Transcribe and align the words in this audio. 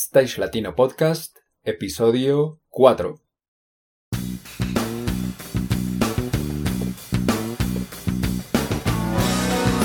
Stage 0.00 0.38
Latino 0.38 0.76
Podcast, 0.76 1.38
episodio 1.64 2.60
4. 2.68 3.20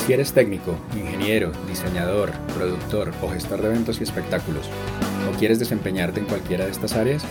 Si 0.06 0.14
eres 0.14 0.34
técnico, 0.34 0.78
ingeniero, 0.96 1.52
diseñador, 1.68 2.32
productor 2.56 3.12
o 3.24 3.30
gestor 3.30 3.64
de 3.64 3.70
eventos 3.70 4.02
y 4.02 4.04
espectáculos, 4.04 4.70
o 5.28 5.36
quieres 5.40 5.58
desempeñarte 5.58 6.20
en 6.20 6.28
cualquiera 6.28 6.66
de 6.66 6.72
estas 6.72 6.94
áreas, 6.94 7.26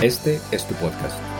este 0.00 0.40
es 0.50 0.66
tu 0.66 0.72
podcast. 0.76 1.39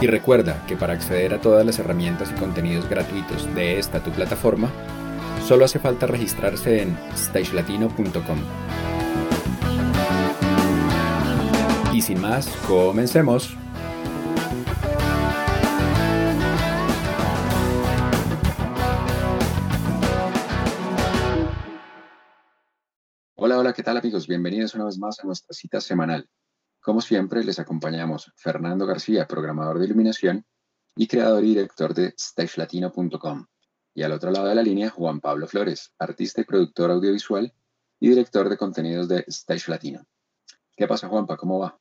Y 0.00 0.06
recuerda 0.06 0.64
que 0.66 0.78
para 0.78 0.94
acceder 0.94 1.34
a 1.34 1.42
todas 1.42 1.66
las 1.66 1.78
herramientas 1.78 2.30
y 2.30 2.40
contenidos 2.40 2.88
gratuitos 2.88 3.54
de 3.54 3.78
esta 3.78 4.02
tu 4.02 4.10
plataforma, 4.10 4.70
solo 5.46 5.66
hace 5.66 5.78
falta 5.78 6.06
registrarse 6.06 6.80
en 6.80 6.96
stagelatino.com. 7.14 8.38
Y 11.92 12.00
sin 12.00 12.18
más, 12.18 12.48
comencemos. 12.66 13.54
Hola, 23.34 23.58
hola, 23.58 23.74
¿qué 23.74 23.82
tal 23.82 23.98
amigos? 23.98 24.26
Bienvenidos 24.26 24.74
una 24.74 24.86
vez 24.86 24.96
más 24.96 25.20
a 25.20 25.26
nuestra 25.26 25.52
cita 25.52 25.78
semanal. 25.78 26.26
Como 26.80 27.00
siempre, 27.00 27.44
les 27.44 27.58
acompañamos 27.58 28.32
Fernando 28.36 28.86
García, 28.86 29.26
programador 29.26 29.78
de 29.78 29.86
iluminación 29.86 30.46
y 30.96 31.06
creador 31.06 31.44
y 31.44 31.48
director 31.48 31.94
de 31.94 32.14
stagelatino.com. 32.18 33.46
Y 33.94 34.02
al 34.02 34.12
otro 34.12 34.30
lado 34.30 34.48
de 34.48 34.54
la 34.54 34.62
línea, 34.62 34.88
Juan 34.88 35.20
Pablo 35.20 35.46
Flores, 35.46 35.92
artista 35.98 36.40
y 36.40 36.44
productor 36.44 36.90
audiovisual 36.90 37.52
y 38.00 38.08
director 38.08 38.48
de 38.48 38.56
contenidos 38.56 39.08
de 39.08 39.24
Stage 39.28 39.70
Latino. 39.70 40.06
¿Qué 40.74 40.86
pasa, 40.86 41.08
Juanpa? 41.08 41.36
¿Cómo 41.36 41.58
va? 41.58 41.78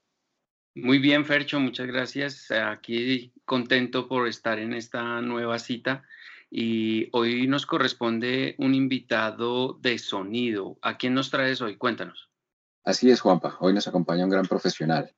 Muy 0.75 1.00
bien, 1.00 1.25
Fercho, 1.25 1.59
muchas 1.59 1.88
gracias. 1.88 2.52
Aquí 2.52 3.34
contento 3.45 4.08
por 4.08 4.28
estar 4.28 4.59
en 4.59 4.73
esta 4.73 5.22
nueva 5.22 5.59
cita 5.59 6.03
y 6.52 7.09
hoy 7.13 7.47
nos 7.47 7.66
corresponde 7.66 8.56
un 8.58 8.75
invitado 8.75 9.73
de 9.81 9.97
sonido. 9.97 10.78
¿A 10.81 10.97
quién 10.97 11.13
nos 11.13 11.30
traes 11.30 11.61
hoy? 11.61 11.78
Cuéntanos. 11.78 12.28
Así 12.90 13.12
es, 13.12 13.22
Juanpa. 13.22 13.56
Hoy 13.59 13.72
nos 13.72 13.88
acompaña 13.88 14.23
un 14.23 14.32
gran 14.32 14.48
profesional. 14.48 15.14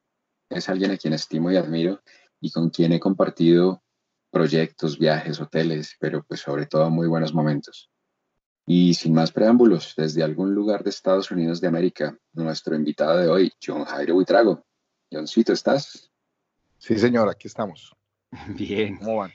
Es 0.49 0.67
alguien 0.67 0.91
a 0.91 0.97
quien 0.97 1.13
estimo 1.13 1.49
y 1.51 1.55
admiro 1.55 2.01
y 2.41 2.51
con 2.51 2.69
quien 2.69 2.91
he 2.91 2.99
compartido 2.99 3.81
proyectos, 4.29 4.99
viajes, 4.99 5.39
hoteles, 5.39 5.95
pero 5.97 6.21
pues 6.21 6.41
sobre 6.41 6.65
todo 6.65 6.89
muy 6.89 7.07
buenos 7.07 7.33
momentos. 7.33 7.89
Y 8.65 8.93
sin 8.95 9.13
más 9.13 9.31
preámbulos, 9.31 9.93
desde 9.95 10.21
algún 10.21 10.53
lugar 10.53 10.83
de 10.83 10.89
Estados 10.89 11.31
Unidos 11.31 11.61
de 11.61 11.69
América, 11.69 12.17
nuestro 12.33 12.75
invitado 12.75 13.17
de 13.19 13.29
hoy, 13.29 13.53
John 13.65 13.85
Jairo 13.85 14.15
Buitrago. 14.15 14.65
Johncito, 15.09 15.53
¿estás? 15.53 16.11
Sí, 16.77 16.99
señor, 16.99 17.29
aquí 17.29 17.47
estamos. 17.47 17.95
Bien. 18.49 18.97
¿Cómo 18.97 19.15
van? 19.15 19.31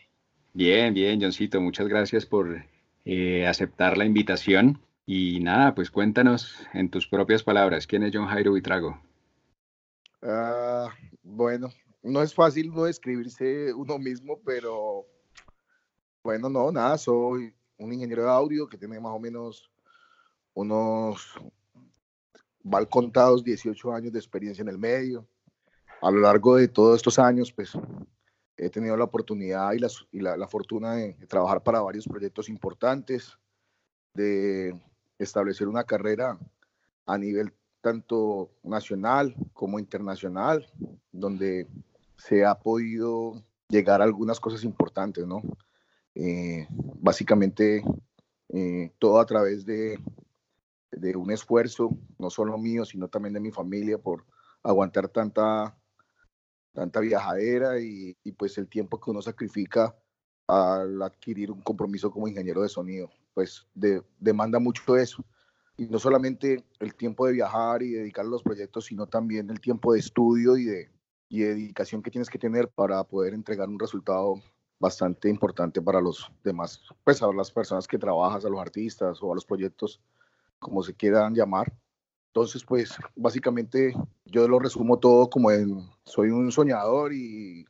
Bien, 0.53 0.93
bien, 0.93 1.23
Johncito, 1.23 1.59
muchas 1.63 1.89
gracias 1.89 2.27
por 2.27 2.67
eh, 3.07 3.47
aceptar 3.47 3.97
la 3.97 4.05
invitación. 4.05 4.86
Y 5.09 5.39
nada, 5.39 5.73
pues 5.73 5.89
cuéntanos 5.89 6.57
en 6.75 6.91
tus 6.91 7.07
propias 7.07 7.45
palabras, 7.45 7.87
¿quién 7.87 8.03
es 8.03 8.11
John 8.13 8.27
Jairo 8.27 8.55
Vitrago? 8.55 9.01
Ah, 10.21 10.89
bueno, 11.23 11.69
no 12.03 12.23
es 12.23 12.35
fácil 12.35 12.75
no 12.75 12.85
describirse 12.85 13.73
uno 13.73 14.01
mismo, 14.01 14.41
pero 14.45 15.07
bueno, 16.25 16.49
no, 16.49 16.73
nada, 16.73 16.99
soy 16.99 17.55
un 17.79 17.93
ingeniero 17.93 18.25
de 18.25 18.31
audio 18.31 18.69
que 18.69 18.77
tiene 18.77 18.99
más 18.99 19.13
o 19.13 19.21
menos 19.21 19.71
unos 20.55 21.35
mal 22.65 22.89
contados 22.89 23.45
18 23.45 23.93
años 23.93 24.13
de 24.13 24.19
experiencia 24.19 24.63
en 24.63 24.69
el 24.69 24.79
medio. 24.79 25.25
A 26.03 26.11
lo 26.11 26.19
largo 26.19 26.57
de 26.57 26.67
todos 26.67 26.97
estos 26.97 27.21
años, 27.21 27.53
pues 27.53 27.79
he 28.57 28.71
tenido 28.71 28.97
la 28.97 29.05
oportunidad 29.05 29.73
y, 29.73 30.19
la, 30.19 30.49
fortuna 30.49 30.95
de, 30.95 31.15
trabajar 31.29 31.63
para 31.63 31.81
varios 31.81 32.09
proyectos 32.09 32.49
importantes, 32.49 33.39
de 34.13 34.75
establecer 35.19 35.69
una 35.69 35.85
carrera 35.85 36.39
a 37.07 37.19
nivel 37.19 37.53
tanto 37.81 38.51
nacional 38.63 39.35
como 39.53 39.79
internacional, 39.79 40.67
donde 41.13 41.67
se 42.17 42.45
ha 42.45 42.55
podido 42.57 43.43
llegar 43.69 44.01
a 44.01 44.05
algunas 44.05 44.41
cosas 44.41 44.65
importantes, 44.65 45.27
¿no? 45.27 45.43
Eh, 46.15 46.67
básicamente, 46.71 47.85
eh, 48.49 48.93
todo 48.99 49.21
a 49.21 49.27
través 49.27 49.65
de, 49.65 50.01
de 50.91 51.17
un 51.17 51.31
esfuerzo, 51.31 51.91
no 52.19 52.31
solo 52.31 52.59
mío, 52.59 52.85
sino 52.85 53.09
también 53.09 53.35
de 53.35 53.41
mi 53.41 53.51
familia, 53.51 53.99
por 53.99 54.25
aguantar 54.63 55.09
tanta 55.09 55.77
tanta 56.77 57.01
viajadera 57.01 57.81
y, 57.81 58.15
pues 58.37 58.59
el 58.59 58.69
tiempo 58.69 59.01
que 59.01 59.11
uno 59.11 59.23
sacrifica 59.23 59.97
al 60.47 61.01
adquirir 61.03 61.51
un 61.51 61.63
compromiso 61.63 62.11
como 62.11 62.29
ingeniero 62.29 62.63
de 62.63 62.69
sonido, 62.69 63.09
pues 63.37 63.67
demanda 64.19 64.59
mucho 64.59 64.97
eso. 64.97 65.23
Y 65.77 65.85
no 65.89 65.99
solamente 65.99 66.65
el 66.81 66.95
tiempo 66.95 67.27
de 67.27 67.35
viajar 67.35 67.83
y 67.83 67.91
dedicar 67.91 68.25
a 68.25 68.29
los 68.29 68.43
proyectos, 68.43 68.87
sino 68.87 69.07
también 69.07 69.51
el 69.51 69.61
tiempo 69.61 69.93
de 69.93 69.99
estudio 69.99 70.57
y 70.57 70.65
de, 70.65 70.91
y 71.29 71.41
dedicación 71.41 72.03
que 72.03 72.11
tienes 72.11 72.31
que 72.31 72.39
tener 72.39 72.69
para 72.69 73.05
poder 73.05 73.35
entregar 73.35 73.69
un 73.69 73.79
resultado 73.79 74.41
bastante 74.81 75.29
importante 75.29 75.83
para 75.83 76.01
los 76.01 76.33
demás, 76.43 76.81
pues 77.05 77.23
a 77.23 77.31
las 77.31 77.51
personas 77.51 77.87
que 77.87 77.99
trabajas, 77.99 78.47
a 78.47 78.49
los 78.49 78.59
artistas 78.59 79.19
o 79.21 79.33
a 79.33 79.35
los 79.35 79.45
proyectos, 79.45 80.01
como 80.59 80.83
se 80.83 80.95
quieran 80.95 81.35
llamar. 81.35 81.71
Entonces, 82.29 82.65
pues 82.65 82.97
básicamente 83.15 83.93
yo 84.25 84.49
lo 84.49 84.59
resumo 84.59 84.99
todo 84.99 85.29
como 85.29 85.51
en 85.51 85.87
soy 86.07 86.31
un 86.31 86.51
soñador 86.51 87.13
y, 87.13 87.67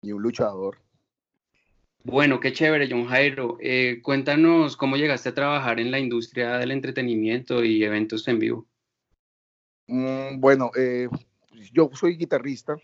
y 0.00 0.12
un 0.12 0.22
luchador. 0.22 0.78
Bueno, 2.02 2.40
qué 2.40 2.52
chévere, 2.52 2.88
John 2.90 3.06
Jairo. 3.06 3.58
Eh, 3.60 4.00
cuéntanos 4.02 4.76
cómo 4.76 4.96
llegaste 4.96 5.28
a 5.28 5.34
trabajar 5.34 5.78
en 5.80 5.90
la 5.90 5.98
industria 5.98 6.56
del 6.56 6.70
entretenimiento 6.70 7.62
y 7.62 7.84
eventos 7.84 8.26
en 8.26 8.38
vivo. 8.38 8.66
Mm, 9.86 10.40
bueno, 10.40 10.70
eh, 10.76 11.08
yo 11.72 11.90
soy 11.92 12.16
guitarrista, 12.16 12.76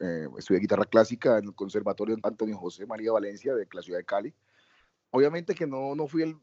eh, 0.00 0.26
estudié 0.36 0.60
guitarra 0.60 0.84
clásica 0.84 1.38
en 1.38 1.44
el 1.44 1.54
Conservatorio 1.54 2.16
Antonio 2.24 2.58
José 2.58 2.86
María 2.86 3.12
Valencia 3.12 3.54
de 3.54 3.68
la 3.72 3.82
ciudad 3.82 4.00
de 4.00 4.04
Cali. 4.04 4.34
Obviamente 5.10 5.54
que 5.54 5.66
no, 5.66 5.94
no 5.94 6.08
fui 6.08 6.22
el, 6.22 6.36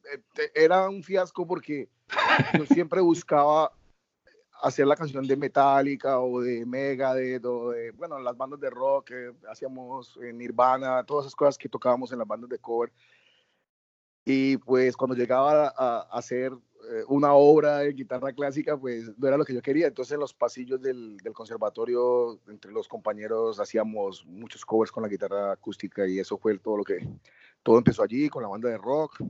era 0.56 0.88
un 0.88 1.04
fiasco 1.04 1.46
porque 1.46 1.90
yo 2.58 2.66
siempre 2.68 3.02
buscaba 3.02 3.74
hacer 4.64 4.88
la 4.88 4.96
canción 4.96 5.28
de 5.28 5.36
Metallica 5.36 6.20
o 6.20 6.40
de 6.40 6.66
Megadeth 6.66 7.44
o 7.46 7.72
de, 7.72 7.92
bueno, 7.92 8.18
las 8.18 8.36
bandas 8.38 8.62
de 8.62 8.70
rock 8.70 9.08
que 9.08 9.34
hacíamos 9.50 10.18
en 10.22 10.38
Nirvana, 10.38 11.04
todas 11.04 11.26
esas 11.26 11.36
cosas 11.36 11.58
que 11.58 11.68
tocábamos 11.68 12.14
en 12.14 12.20
las 12.20 12.28
bandas 12.28 12.50
de 12.50 12.60
cover. 12.60 12.92
Y 14.24 14.56
pues 14.58 14.96
cuando 14.96 15.18
llegaba 15.18 15.74
a, 15.78 16.08
hacer 16.18 16.54
eh, 16.54 17.04
una 17.10 17.34
obra 17.34 17.80
de 17.80 17.92
guitarra 17.92 18.32
clásica, 18.32 18.78
pues 18.78 19.12
no 19.18 19.28
era 19.28 19.36
lo 19.36 19.44
que 19.44 19.54
yo 19.54 19.62
quería. 19.62 19.88
Entonces 19.88 20.14
en 20.14 20.22
los 20.22 20.34
pasillos 20.34 20.82
del, 20.82 21.18
del, 21.18 21.34
conservatorio, 21.34 22.40
entre 22.48 22.72
los 22.72 22.88
compañeros, 22.88 23.60
hacíamos 23.60 24.26
muchos 24.26 24.66
covers 24.66 24.94
con 24.94 25.04
la 25.04 25.10
guitarra 25.10 25.52
acústica 25.52 26.08
y 26.08 26.20
eso 26.20 26.38
fue 26.38 26.58
todo 26.58 26.78
lo 26.78 26.86
que, 26.86 27.06
todo 27.64 27.78
empezó 27.78 28.02
allí 28.02 28.30
con 28.30 28.44
la 28.44 28.50
banda 28.50 28.70
de 28.70 28.78
rock. 28.78 29.22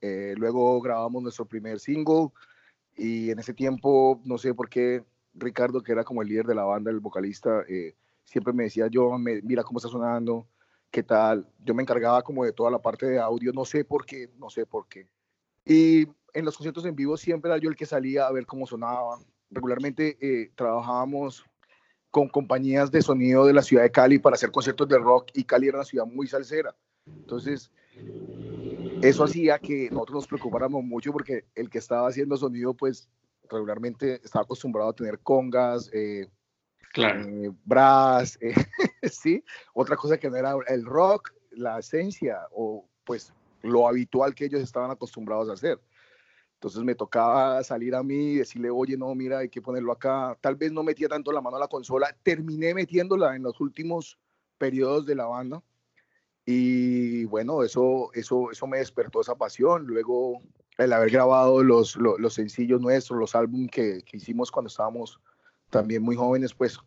Eh, 0.00 0.34
luego 0.36 0.80
grabamos 0.80 1.24
nuestro 1.24 1.44
primer 1.44 1.80
single 1.80 2.28
y 2.96 3.30
en 3.30 3.38
ese 3.38 3.54
tiempo, 3.54 4.20
no 4.24 4.38
sé 4.38 4.54
por 4.54 4.68
qué, 4.68 5.04
Ricardo, 5.34 5.82
que 5.82 5.92
era 5.92 6.04
como 6.04 6.22
el 6.22 6.28
líder 6.28 6.46
de 6.46 6.54
la 6.54 6.64
banda, 6.64 6.90
el 6.90 7.00
vocalista, 7.00 7.62
eh, 7.68 7.94
siempre 8.24 8.52
me 8.52 8.64
decía, 8.64 8.88
yo, 8.88 9.10
mira 9.18 9.62
cómo 9.62 9.78
está 9.78 9.88
sonando, 9.88 10.46
qué 10.90 11.02
tal. 11.02 11.48
Yo 11.62 11.74
me 11.74 11.82
encargaba 11.82 12.22
como 12.22 12.44
de 12.44 12.52
toda 12.52 12.70
la 12.70 12.80
parte 12.80 13.06
de 13.06 13.18
audio, 13.18 13.52
no 13.52 13.64
sé 13.64 13.84
por 13.84 14.06
qué, 14.06 14.30
no 14.38 14.50
sé 14.50 14.66
por 14.66 14.88
qué. 14.88 15.06
Y 15.64 16.06
en 16.32 16.44
los 16.44 16.56
conciertos 16.56 16.84
en 16.84 16.96
vivo 16.96 17.16
siempre 17.16 17.50
era 17.50 17.58
yo 17.58 17.68
el 17.68 17.76
que 17.76 17.86
salía 17.86 18.26
a 18.26 18.32
ver 18.32 18.46
cómo 18.46 18.66
sonaba. 18.66 19.18
Regularmente 19.50 20.16
eh, 20.20 20.50
trabajábamos 20.54 21.44
con 22.10 22.28
compañías 22.28 22.90
de 22.90 23.02
sonido 23.02 23.46
de 23.46 23.52
la 23.52 23.62
ciudad 23.62 23.82
de 23.82 23.90
Cali 23.90 24.18
para 24.18 24.34
hacer 24.34 24.50
conciertos 24.50 24.88
de 24.88 24.98
rock 24.98 25.30
y 25.34 25.44
Cali 25.44 25.68
era 25.68 25.78
una 25.78 25.84
ciudad 25.84 26.06
muy 26.06 26.26
salsera. 26.26 26.74
Entonces, 27.06 27.70
eso 29.02 29.24
hacía 29.24 29.58
que 29.58 29.90
nosotros 29.90 30.16
nos 30.16 30.26
preocupáramos 30.26 30.82
mucho 30.84 31.12
porque 31.12 31.44
el 31.54 31.70
que 31.70 31.78
estaba 31.78 32.08
haciendo 32.08 32.36
sonido, 32.36 32.74
pues 32.74 33.08
regularmente 33.48 34.20
estaba 34.24 34.44
acostumbrado 34.44 34.90
a 34.90 34.94
tener 34.94 35.18
congas, 35.20 35.90
eh, 35.92 36.26
claro. 36.92 37.20
eh, 37.22 37.52
brass, 37.64 38.38
eh, 38.40 38.54
sí, 39.10 39.42
otra 39.74 39.96
cosa 39.96 40.18
que 40.18 40.30
no 40.30 40.36
era 40.36 40.54
el 40.68 40.84
rock, 40.84 41.32
la 41.50 41.78
esencia 41.78 42.40
o 42.52 42.88
pues 43.04 43.32
lo 43.62 43.88
habitual 43.88 44.34
que 44.34 44.46
ellos 44.46 44.62
estaban 44.62 44.90
acostumbrados 44.90 45.48
a 45.48 45.54
hacer. 45.54 45.80
Entonces 46.54 46.82
me 46.82 46.94
tocaba 46.94 47.62
salir 47.62 47.94
a 47.94 48.02
mí 48.02 48.32
y 48.32 48.36
decirle, 48.36 48.70
oye, 48.70 48.96
no, 48.96 49.14
mira, 49.14 49.38
hay 49.38 49.48
que 49.48 49.60
ponerlo 49.60 49.92
acá. 49.92 50.36
Tal 50.40 50.56
vez 50.56 50.72
no 50.72 50.82
metía 50.82 51.08
tanto 51.08 51.30
la 51.30 51.42
mano 51.42 51.56
a 51.56 51.60
la 51.60 51.68
consola, 51.68 52.16
terminé 52.22 52.72
metiéndola 52.72 53.36
en 53.36 53.42
los 53.42 53.60
últimos 53.60 54.18
periodos 54.56 55.04
de 55.04 55.14
la 55.14 55.26
banda. 55.26 55.62
Y 56.48 57.24
bueno, 57.24 57.64
eso, 57.64 58.10
eso, 58.14 58.52
eso 58.52 58.66
me 58.68 58.78
despertó 58.78 59.20
esa 59.20 59.34
pasión. 59.34 59.84
Luego, 59.84 60.40
el 60.78 60.92
haber 60.92 61.10
grabado 61.10 61.62
los, 61.64 61.96
los, 61.96 62.20
los 62.20 62.34
sencillos 62.34 62.80
nuestros, 62.80 63.18
los 63.18 63.34
álbumes 63.34 63.70
que, 63.72 64.02
que, 64.02 64.16
hicimos 64.16 64.52
cuando 64.52 64.68
estábamos 64.68 65.20
también 65.70 66.02
muy 66.04 66.14
jóvenes, 66.14 66.54
pues 66.54 66.78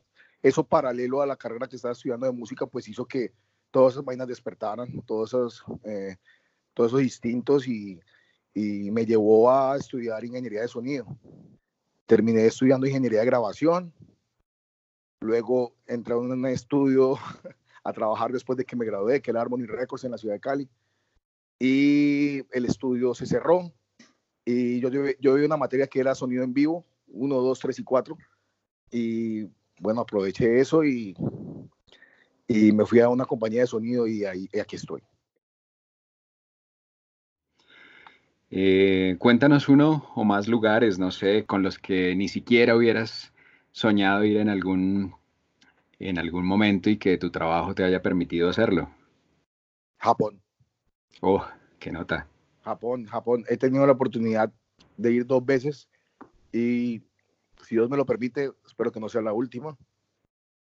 eso 0.41 0.63
paralelo 0.63 1.21
a 1.21 1.25
la 1.25 1.35
carrera 1.35 1.67
que 1.67 1.75
estaba 1.75 1.91
estudiando 1.91 2.25
de 2.25 2.31
música, 2.31 2.65
pues 2.65 2.88
hizo 2.88 3.06
que 3.06 3.33
todas 3.69 3.94
esas 3.94 4.06
vainas 4.06 4.29
despertaran, 4.29 5.01
todos 5.06 5.31
esos, 5.31 5.63
eh, 5.83 6.15
todos 6.73 6.91
esos 6.91 7.03
instintos 7.03 7.67
y, 7.67 8.00
y 8.53 8.89
me 8.91 9.06
llevó 9.06 9.51
a 9.51 9.75
estudiar 9.75 10.23
ingeniería 10.23 10.61
de 10.61 10.69
sonido. 10.69 11.06
Terminé 12.06 12.45
estudiando 12.45 12.88
ingeniería 12.88 13.19
de 13.19 13.25
grabación, 13.25 13.94
luego 15.19 15.75
entré 15.85 16.13
a 16.13 16.17
un 16.17 16.45
estudio 16.45 17.17
a 17.89 17.94
trabajar 17.94 18.31
después 18.31 18.57
de 18.57 18.65
que 18.65 18.75
me 18.75 18.86
gradué, 18.86 19.21
que 19.21 19.31
era 19.31 19.41
Harmony 19.41 19.65
Records 19.65 20.03
en 20.03 20.12
la 20.12 20.18
ciudad 20.18 20.36
de 20.36 20.39
Cali, 20.39 20.69
y 21.59 22.39
el 22.56 22.65
estudio 22.65 23.13
se 23.13 23.25
cerró, 23.25 23.71
y 24.45 24.80
yo, 24.80 24.89
yo 25.19 25.36
vi 25.36 25.45
una 25.45 25.57
materia 25.57 25.88
que 25.88 26.00
era 26.00 26.15
sonido 26.15 26.44
en 26.44 26.53
vivo, 26.53 26.86
1, 27.07 27.36
2, 27.36 27.59
3 27.59 27.80
y 27.80 27.83
4, 27.83 28.18
y 28.91 29.44
bueno, 29.80 30.01
aproveché 30.01 30.59
eso 30.59 30.83
y, 30.83 31.15
y 32.47 32.71
me 32.71 32.86
fui 32.86 33.00
a 33.00 33.09
una 33.09 33.25
compañía 33.25 33.62
de 33.62 33.68
sonido 33.68 34.07
y, 34.07 34.25
ahí, 34.25 34.50
aquí 34.59 34.75
estoy. 34.75 35.01
Eh, 38.51 39.15
cuéntanos 39.19 39.69
uno 39.69 40.12
o 40.15 40.24
más 40.24 40.47
lugares, 40.47 40.97
no 40.97 41.12
sé, 41.12 41.45
con 41.45 41.62
los 41.62 41.77
que 41.77 42.15
ni 42.15 42.27
siquiera 42.27 42.75
hubieras 42.75 43.31
soñado 43.71 44.24
ir 44.24 44.38
en 44.38 44.50
algún, 44.50 45.13
en 45.99 46.17
algún 46.17 46.45
momento 46.45 46.89
y 46.89 46.97
que 46.97 47.17
tu 47.17 47.29
trabajo 47.29 47.75
te 47.75 47.83
haya 47.83 48.01
permitido 48.01 48.49
hacerlo. 48.49 48.89
Japón. 49.97 50.41
Oh, 51.21 51.45
qué 51.77 51.91
nota. 51.91 52.27
Japón, 52.61 53.05
Japón. 53.05 53.45
He 53.49 53.57
tenido 53.57 53.85
la 53.85 53.91
oportunidad 53.93 54.51
de 54.97 55.11
ir 55.11 55.25
dos 55.25 55.45
veces 55.45 55.89
y 56.51 57.01
si 57.63 57.75
Dios 57.75 57.89
me 57.89 57.97
lo 57.97 58.05
permite, 58.05 58.51
espero 58.65 58.91
que 58.91 58.99
no 58.99 59.09
sea 59.09 59.21
la 59.21 59.33
última. 59.33 59.77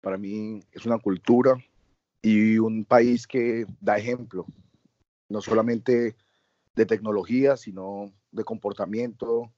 Para 0.02 0.18
mí 0.18 0.60
es 0.72 0.86
una 0.86 1.00
cultura 1.00 1.56
y 2.22 2.58
un 2.58 2.84
país 2.84 3.26
que 3.26 3.66
da 3.80 3.98
ejemplo, 3.98 4.46
no 5.30 5.42
solamente 5.42 6.16
de 6.76 6.86
tecnología, 6.86 7.56
sino 7.56 8.12
de 8.32 8.44
comportamiento 8.44 9.52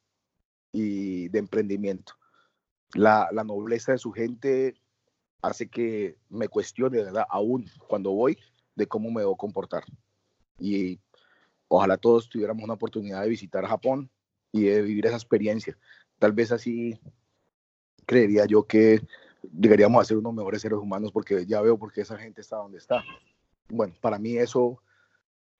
y 0.71 1.29
de 1.29 1.39
emprendimiento. 1.39 2.13
La, 2.93 3.29
la, 3.31 3.43
nobleza 3.43 3.93
de 3.93 3.97
su 3.97 4.11
gente 4.11 4.75
hace 5.41 5.69
que 5.69 6.17
me 6.29 6.47
cuestione, 6.47 7.03
verdad, 7.03 7.25
aún 7.29 7.65
cuando 7.87 8.11
voy, 8.11 8.37
de 8.75 8.87
cómo 8.87 9.11
me 9.11 9.21
debo 9.21 9.37
comportar. 9.37 9.83
Y 10.59 10.99
ojalá 11.67 11.97
todos 11.97 12.29
tuviéramos 12.29 12.63
una 12.63 12.73
oportunidad 12.73 13.21
de 13.21 13.29
visitar 13.29 13.65
Japón 13.65 14.09
y 14.51 14.63
de 14.63 14.81
vivir 14.81 15.05
esa 15.05 15.15
experiencia. 15.15 15.77
Tal 16.19 16.31
vez 16.31 16.51
así 16.51 16.99
creería 18.05 18.45
yo 18.45 18.63
que 18.63 19.01
llegaríamos 19.59 20.01
a 20.01 20.05
ser 20.05 20.17
unos 20.17 20.33
mejores 20.33 20.61
seres 20.61 20.79
humanos 20.79 21.11
porque 21.11 21.45
ya 21.45 21.61
veo 21.61 21.77
por 21.77 21.91
qué 21.91 22.01
esa 22.01 22.17
gente 22.17 22.41
está 22.41 22.57
donde 22.57 22.77
está. 22.77 23.03
Bueno, 23.69 23.93
para 24.01 24.17
mí 24.17 24.37
eso 24.37 24.81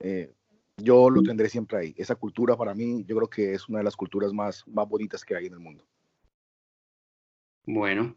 eh, 0.00 0.32
yo 0.76 1.10
lo 1.10 1.22
tendré 1.22 1.48
siempre 1.48 1.78
ahí. 1.78 1.94
Esa 1.96 2.14
cultura 2.14 2.56
para 2.56 2.74
mí, 2.74 3.04
yo 3.06 3.16
creo 3.16 3.30
que 3.30 3.54
es 3.54 3.68
una 3.68 3.78
de 3.78 3.84
las 3.84 3.96
culturas 3.96 4.32
más, 4.32 4.66
más 4.66 4.88
bonitas 4.88 5.24
que 5.24 5.34
hay 5.36 5.46
en 5.46 5.54
el 5.54 5.60
mundo. 5.60 5.84
Bueno, 7.64 8.14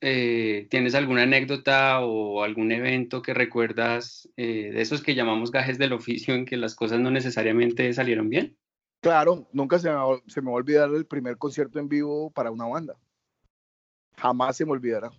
eh, 0.00 0.66
¿tienes 0.70 0.94
alguna 0.94 1.22
anécdota 1.22 2.00
o 2.00 2.42
algún 2.42 2.72
evento 2.72 3.22
que 3.22 3.34
recuerdas 3.34 4.28
eh, 4.36 4.70
de 4.72 4.80
esos 4.80 5.02
que 5.02 5.14
llamamos 5.14 5.50
gajes 5.50 5.78
del 5.78 5.92
oficio 5.92 6.34
en 6.34 6.46
que 6.46 6.56
las 6.56 6.74
cosas 6.74 7.00
no 7.00 7.10
necesariamente 7.10 7.92
salieron 7.92 8.28
bien? 8.28 8.56
Claro, 9.00 9.48
nunca 9.52 9.78
se 9.78 9.90
me, 9.90 9.96
se 10.26 10.40
me 10.40 10.46
va 10.48 10.54
a 10.54 10.56
olvidar 10.56 10.90
el 10.90 11.06
primer 11.06 11.36
concierto 11.36 11.78
en 11.78 11.88
vivo 11.88 12.30
para 12.30 12.50
una 12.50 12.66
banda. 12.66 12.96
Jamás 14.16 14.56
se 14.56 14.64
me 14.64 14.72
olvidará. 14.72 15.10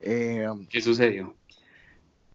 Eh, 0.00 0.46
¿Qué 0.68 0.80
sucedió? 0.80 1.34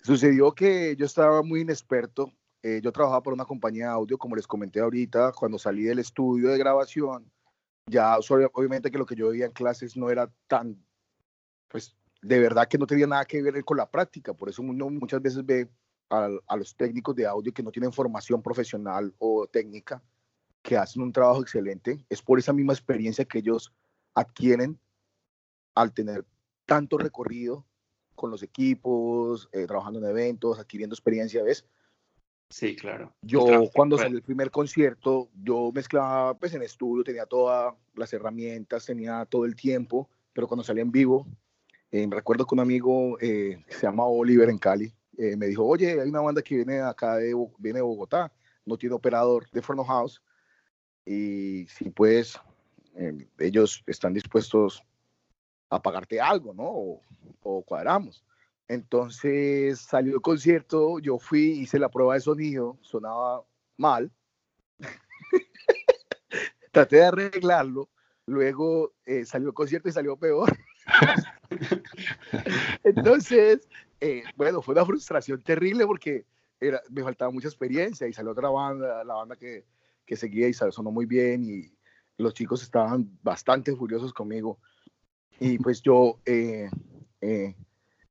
Sucedió 0.02 0.54
que 0.54 0.96
yo 0.98 1.06
estaba 1.06 1.44
muy 1.44 1.62
inexperto 1.62 2.34
eh, 2.62 2.82
yo 2.84 2.92
trabajaba 2.92 3.24
por 3.24 3.34
una 3.34 3.46
compañía 3.46 3.86
de 3.86 3.92
audio, 3.92 4.18
como 4.18 4.36
les 4.36 4.48
comenté 4.48 4.82
ahorita, 4.82 5.32
cuando 5.32 5.58
salí 5.58 5.84
del 5.84 6.00
estudio 6.00 6.50
de 6.50 6.58
grabación, 6.58 7.32
ya 7.88 8.18
obviamente 8.18 8.92
que 8.92 8.98
lo 8.98 9.06
que 9.06 9.16
yo 9.16 9.30
veía 9.30 9.46
en 9.46 9.54
clases 9.54 9.96
no 9.96 10.10
era 10.10 10.30
tan, 10.48 10.84
pues 11.70 11.96
de 12.22 12.40
verdad 12.40 12.68
que 12.68 12.78
no 12.78 12.86
tenía 12.86 13.08
nada 13.08 13.26
que 13.26 13.42
ver 13.42 13.64
con 13.64 13.78
la 13.78 13.90
práctica, 13.90 14.34
por 14.34 14.50
eso 14.50 14.62
uno 14.62 14.90
muchas 14.90 15.22
veces 15.22 15.46
ve 15.46 15.70
a, 16.10 16.30
a 16.48 16.58
los 16.58 16.76
técnicos 16.76 17.16
de 17.16 17.26
audio 17.26 17.54
que 17.54 17.64
no 17.64 17.72
tienen 17.72 17.94
formación 17.94 18.42
profesional 18.42 19.14
o 19.20 19.48
técnica, 19.48 20.04
que 20.62 20.76
hacen 20.76 21.02
un 21.02 21.14
trabajo 21.14 21.42
excelente, 21.42 22.06
es 22.10 22.22
por 22.22 22.40
esa 22.40 22.52
misma 22.52 22.74
experiencia 22.74 23.24
que 23.24 23.40
ellos 23.40 23.74
adquieren 24.14 24.78
al 25.76 25.94
tener 25.94 26.26
tanto 26.66 26.98
recorrido 26.98 27.66
con 28.16 28.30
los 28.30 28.44
equipos, 28.44 29.48
eh, 29.54 29.66
trabajando 29.66 30.00
en 30.00 30.06
eventos, 30.06 30.60
adquiriendo 30.60 30.94
experiencia, 30.94 31.42
¿ves? 31.42 31.66
Sí, 32.50 32.76
claro. 32.76 33.14
Yo 33.22 33.46
cuando 33.74 33.98
salió 33.98 34.18
el 34.18 34.24
primer 34.24 34.52
concierto, 34.52 35.30
yo 35.42 35.72
mezclaba 35.72 36.38
pues 36.38 36.54
en 36.54 36.64
estudio, 36.64 37.04
tenía 37.04 37.26
todas 37.26 37.74
las 37.94 38.12
herramientas, 38.12 38.86
tenía 38.86 39.26
todo 39.26 39.46
el 39.46 39.56
tiempo, 39.56 40.10
pero 40.34 40.48
cuando 40.48 40.64
salí 40.64 40.82
en 40.82 40.92
vivo, 40.92 41.28
eh, 41.92 42.08
recuerdo 42.10 42.46
que 42.46 42.56
un 42.56 42.60
amigo 42.60 43.18
eh, 43.20 43.64
se 43.68 43.82
llama 43.82 44.06
Oliver 44.06 44.50
en 44.50 44.58
Cali, 44.58 44.94
eh, 45.18 45.36
me 45.36 45.48
dijo, 45.48 45.66
oye, 45.66 46.00
hay 46.00 46.10
una 46.10 46.22
banda 46.22 46.42
que 46.42 46.56
viene 46.56 46.82
acá 46.82 47.16
de, 47.16 47.34
viene 47.58 47.80
de 47.80 47.84
Bogotá, 47.84 48.32
no 48.66 48.78
tiene 48.78 48.96
operador 48.96 49.50
de 49.52 49.62
Forno 49.62 49.84
House, 49.84 50.22
y 51.06 51.66
si 51.68 51.90
pues 51.90 52.40
ellos 53.40 53.82
están 53.88 54.14
dispuestos 54.14 54.84
a 55.70 55.82
pagarte 55.82 56.20
algo, 56.20 56.54
¿no? 56.54 56.64
O, 56.64 57.02
o 57.42 57.64
cuadramos. 57.64 58.24
Entonces 58.68 59.80
salió 59.80 60.14
el 60.14 60.22
concierto, 60.22 61.00
yo 61.00 61.18
fui, 61.18 61.60
hice 61.60 61.80
la 61.80 61.90
prueba 61.90 62.14
de 62.14 62.22
sonido, 62.22 62.78
sonaba 62.82 63.44
mal. 63.78 64.12
Traté 66.72 66.98
de 66.98 67.06
arreglarlo, 67.06 67.90
luego 68.28 68.94
eh, 69.06 69.26
salió 69.26 69.48
el 69.48 69.56
concierto 69.56 69.90
y 69.90 69.92
salió 69.92 70.18
peor. 70.18 70.56
Entonces, 72.84 73.68
eh, 74.00 74.24
bueno, 74.36 74.62
fue 74.62 74.74
una 74.74 74.86
frustración 74.86 75.42
terrible 75.42 75.86
porque 75.86 76.26
era, 76.60 76.82
me 76.90 77.04
faltaba 77.04 77.32
mucha 77.32 77.48
experiencia 77.48 78.08
y 78.08 78.14
salió 78.14 78.32
otra 78.32 78.50
banda, 78.50 79.04
la 79.04 79.16
banda 79.16 79.36
que, 79.36 79.66
que 80.06 80.16
seguía 80.16 80.48
y 80.48 80.54
sonó 80.54 80.92
muy 80.92 81.06
bien 81.06 81.44
y 81.44 81.72
los 82.18 82.34
chicos 82.34 82.62
estaban 82.64 83.18
bastante 83.24 83.76
furiosos 83.76 84.14
conmigo. 84.14 84.60
Y 85.40 85.58
pues 85.60 85.82
yo 85.82 86.20
eh, 86.26 86.70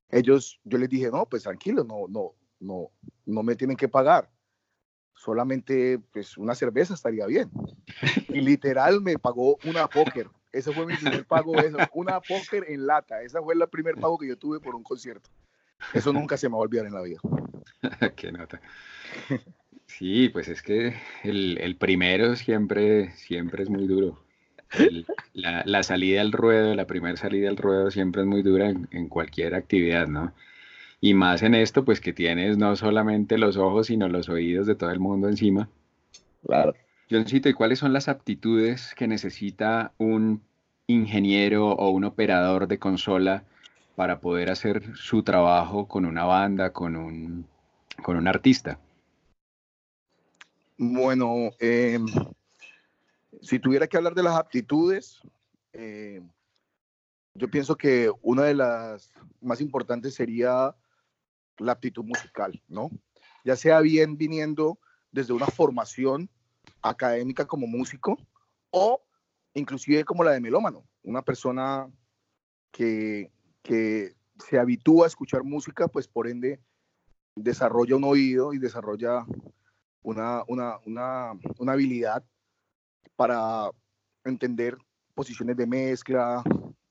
ellos, 0.09 0.59
yo 0.63 0.77
les 0.77 0.89
dije, 0.89 1.09
no, 1.11 1.25
pues 1.25 1.43
tranquilo, 1.43 1.83
no, 1.83 2.07
no, 2.07 2.33
no, 2.59 2.91
no 3.25 3.43
me 3.43 3.55
tienen 3.55 3.77
que 3.77 3.87
pagar. 3.87 4.29
Solamente, 5.15 5.99
pues, 6.13 6.37
una 6.37 6.55
cerveza 6.55 6.93
estaría 6.93 7.25
bien. 7.25 7.51
Y 8.29 8.39
literal 8.39 9.01
me 9.01 9.17
pagó 9.17 9.57
una 9.65 9.87
póker. 9.87 10.29
Ese 10.51 10.73
fue 10.73 10.85
mi 10.85 10.95
primer 10.95 11.25
pago, 11.25 11.55
eso, 11.59 11.77
una 11.93 12.19
póker 12.19 12.65
en 12.67 12.87
lata. 12.87 13.21
Ese 13.21 13.39
fue 13.39 13.53
el 13.53 13.67
primer 13.69 13.95
pago 13.95 14.17
que 14.17 14.27
yo 14.27 14.37
tuve 14.37 14.59
por 14.59 14.75
un 14.75 14.83
concierto. 14.83 15.29
Eso 15.93 16.11
nunca 16.11 16.37
se 16.37 16.49
me 16.49 16.53
va 16.53 16.59
a 16.59 16.63
olvidar 16.63 16.85
en 16.85 16.93
la 16.93 17.01
vida. 17.01 17.19
Qué 18.15 18.31
nota. 18.31 18.61
Sí, 19.85 20.29
pues 20.29 20.47
es 20.47 20.61
que 20.61 20.95
el, 21.23 21.57
el 21.59 21.77
primero 21.77 22.35
siempre, 22.35 23.11
siempre 23.11 23.63
es 23.63 23.69
muy 23.69 23.87
duro 23.87 24.19
la, 25.33 25.83
salida 25.83 26.21
al 26.21 26.31
ruedo, 26.31 26.75
la 26.75 26.85
primera 26.85 27.17
salida 27.17 27.49
al 27.49 27.57
ruedo 27.57 27.89
siempre 27.91 28.21
es 28.21 28.27
muy 28.27 28.41
dura 28.41 28.69
en, 28.69 29.07
cualquier 29.07 29.55
actividad, 29.55 30.07
¿no? 30.07 30.33
Y 31.01 31.13
más 31.13 31.43
en 31.43 31.55
esto, 31.55 31.85
pues 31.85 32.01
que 32.01 32.13
tienes 32.13 32.57
no 32.57 32.75
solamente 32.75 33.37
los 33.37 33.57
ojos, 33.57 33.87
sino 33.87 34.09
los 34.09 34.29
oídos 34.29 34.67
de 34.67 34.75
todo 34.75 34.91
el 34.91 34.99
mundo 34.99 35.29
encima. 35.29 35.69
Claro. 36.45 36.73
Johncito, 37.11 37.49
¿y 37.49 37.53
cuáles 37.53 37.79
son 37.79 37.91
las 37.91 38.07
aptitudes 38.07 38.93
que 38.95 39.07
necesita 39.07 39.93
un 39.97 40.43
ingeniero 40.85 41.69
o 41.69 41.89
un 41.89 42.03
operador 42.03 42.67
de 42.67 42.77
consola 42.77 43.43
para 43.95 44.19
poder 44.19 44.51
hacer 44.51 44.95
su 44.95 45.23
trabajo 45.23 45.87
con 45.87 46.05
una 46.05 46.25
banda, 46.25 46.71
con 46.71 46.95
un, 46.95 47.47
con 48.03 48.15
un 48.15 48.27
artista? 48.27 48.79
Bueno, 50.77 51.49
em, 51.59 52.05
si 53.41 53.57
tuviera 53.57 53.87
que 53.87 53.97
hablar 53.97 54.13
de 54.13 54.23
las 54.23 54.35
aptitudes, 54.35 55.19
eh, 55.73 56.21
yo 57.33 57.49
pienso 57.49 57.75
que 57.75 58.11
una 58.21 58.43
de 58.43 58.53
las 58.53 59.11
más 59.41 59.61
importantes 59.61 60.13
sería 60.13 60.75
la 61.57 61.71
aptitud 61.71 62.03
musical, 62.03 62.61
¿no? 62.67 62.91
Ya 63.43 63.55
sea 63.55 63.81
bien 63.81 64.15
viniendo 64.15 64.77
desde 65.11 65.33
una 65.33 65.47
formación 65.47 66.29
académica 66.81 67.45
como 67.45 67.67
músico 67.67 68.17
o 68.71 69.01
inclusive 69.53 70.03
como 70.03 70.23
la 70.23 70.31
de 70.31 70.39
melómano, 70.39 70.83
una 71.03 71.21
persona 71.21 71.91
que, 72.71 73.31
que 73.61 74.15
se 74.37 74.59
habitúa 74.59 75.05
a 75.05 75.07
escuchar 75.07 75.43
música, 75.43 75.87
pues 75.87 76.07
por 76.07 76.27
ende 76.27 76.59
desarrolla 77.35 77.95
un 77.95 78.03
oído 78.03 78.53
y 78.53 78.59
desarrolla 78.59 79.25
una, 80.01 80.43
una, 80.47 80.77
una, 80.85 81.33
una 81.57 81.73
habilidad 81.73 82.23
para 83.15 83.69
entender 84.23 84.77
posiciones 85.13 85.57
de 85.57 85.67
mezcla, 85.67 86.43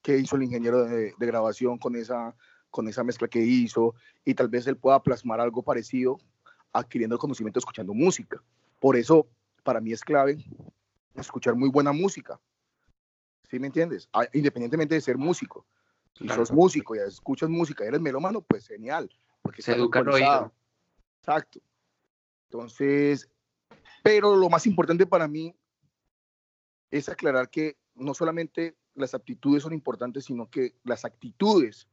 qué 0.03 0.19
hizo 0.19 0.37
el 0.37 0.43
ingeniero 0.43 0.85
de, 0.85 1.15
de, 1.19 1.27
grabación 1.27 1.79
con 1.79 1.97
esa, 1.97 2.35
con 2.71 2.89
esa 2.89 3.03
mezcla 3.05 3.29
que 3.29 3.41
hizo, 3.41 3.95
y 4.25 4.35
tal 4.35 4.49
vez 4.49 4.67
él 4.67 4.77
pueda 4.77 5.03
plasmar 5.03 5.41
algo 5.41 5.63
parecido 5.63 6.19
adquiriendo 6.73 7.15
el 7.15 7.21
conocimiento 7.21 7.59
escuchando 7.59 7.95
música. 7.95 8.43
Por 8.79 8.97
eso, 8.97 9.29
para 9.63 9.81
mí 9.81 9.93
es 9.93 10.03
clave 10.03 10.45
escuchar 11.15 11.55
muy 11.55 11.69
buena 11.69 11.93
música. 11.93 12.41
¿Sí 13.51 13.59
me 13.59 13.67
entiendes? 13.67 14.09
Ah, 14.13 14.27
independientemente 14.33 14.95
de 14.95 15.01
ser 15.01 15.17
músico. 15.17 15.67
Si 16.15 16.29
sos 16.29 16.53
músico 16.53 16.97
y 16.97 16.99
escuchas 16.99 17.49
música 17.49 17.85
y 17.85 17.89
eres 17.89 18.01
melómano, 18.01 18.43
pues 18.43 18.67
genial. 18.67 19.11
Porque 19.43 19.63
se 19.63 19.73
educa 19.73 20.01
el 20.01 20.09
oído. 20.09 20.53
Exacto. 21.21 21.61
Entonces, 22.51 23.29
pero 24.03 24.37
lo 24.37 24.49
más 24.49 24.67
importante 24.67 25.07
para 25.07 25.29
mí 25.29 25.55
es 26.91 27.09
aclarar 27.09 27.51
que 27.51 27.77
no 27.95 28.15
solamente 28.15 28.77
las 28.95 29.15
aptitudes 29.15 29.63
son 29.63 29.73
importantes, 29.73 30.25
sino 30.25 30.51
que 30.51 30.75
las 30.85 31.05
actitudes 31.05 31.89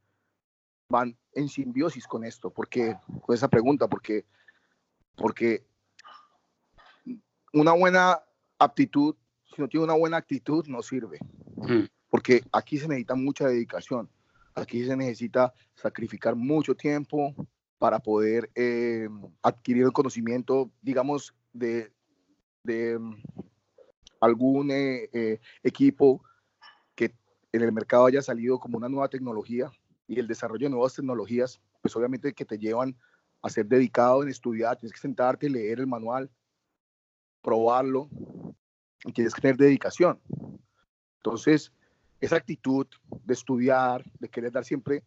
van 0.90 1.18
en 1.34 1.50
simbiosis 1.50 2.08
con 2.08 2.24
esto, 2.24 2.52
porque 2.52 2.98
con 3.22 3.36
esa 3.36 3.48
pregunta, 3.48 3.88
porque 3.88 4.26
porque 5.16 5.66
una 7.56 7.72
buena 7.72 8.22
aptitud, 8.60 9.16
si 9.46 9.62
no 9.62 9.68
tiene 9.70 9.86
una 9.86 9.94
buena 9.94 10.18
actitud, 10.18 10.66
no 10.68 10.82
sirve. 10.82 11.20
Mm. 11.56 11.86
Porque 12.10 12.44
aquí 12.52 12.78
se 12.78 12.88
necesita 12.88 13.16
mucha 13.16 13.48
dedicación, 13.48 14.10
aquí 14.54 14.86
se 14.86 14.96
necesita 14.96 15.54
sacrificar 15.74 16.36
mucho 16.36 16.76
tiempo 16.76 17.34
para 17.78 18.00
poder 18.00 18.52
eh, 18.56 19.08
adquirir 19.42 19.84
el 19.84 19.94
conocimiento, 19.94 20.70
digamos, 20.82 21.34
de, 21.54 21.92
de 22.64 23.00
mm, 23.00 23.16
algún 24.20 24.72
eh, 24.72 25.10
eh, 25.14 25.40
equipo 25.64 26.24
que 26.94 27.14
en 27.54 27.62
el 27.62 27.72
mercado 27.72 28.06
haya 28.06 28.22
salido 28.22 28.60
como 28.60 28.78
una 28.78 28.90
nueva 28.90 29.08
tecnología 29.08 29.72
y 30.08 30.20
el 30.20 30.28
desarrollo 30.28 30.66
de 30.66 30.72
nuevas 30.72 30.94
tecnologías, 30.94 31.62
pues 31.82 31.96
obviamente 31.96 32.34
que 32.34 32.46
te 32.46 32.58
llevan 32.58 32.98
a 33.42 33.50
ser 33.50 33.66
dedicado 33.66 34.24
en 34.24 34.30
estudiar, 34.30 34.78
tienes 34.78 34.94
que 34.94 35.00
sentarte, 35.00 35.50
leer 35.50 35.80
el 35.80 35.88
manual, 35.88 36.30
probarlo, 37.46 38.10
y 39.04 39.14
tienes 39.14 39.36
que 39.36 39.42
tener 39.42 39.56
dedicación. 39.56 40.20
Entonces, 41.18 41.72
esa 42.20 42.38
actitud 42.38 42.88
de 43.24 43.34
estudiar, 43.36 44.04
de 44.20 44.30
querer 44.30 44.52
dar 44.52 44.66
siempre 44.66 45.04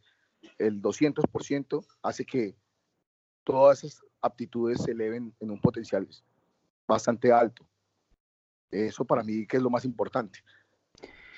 el 0.56 0.80
200%, 0.80 1.84
hace 2.00 2.24
que 2.24 2.56
todas 3.42 3.82
esas 3.82 4.04
aptitudes 4.22 4.82
se 4.84 4.92
eleven 4.92 5.34
en 5.40 5.50
un 5.50 5.60
potencial 5.60 6.06
bastante 6.86 7.32
alto. 7.32 7.68
Eso 8.70 9.04
para 9.04 9.24
mí 9.24 9.44
que 9.44 9.56
es 9.56 9.62
lo 9.62 9.70
más 9.70 9.84
importante. 9.84 10.38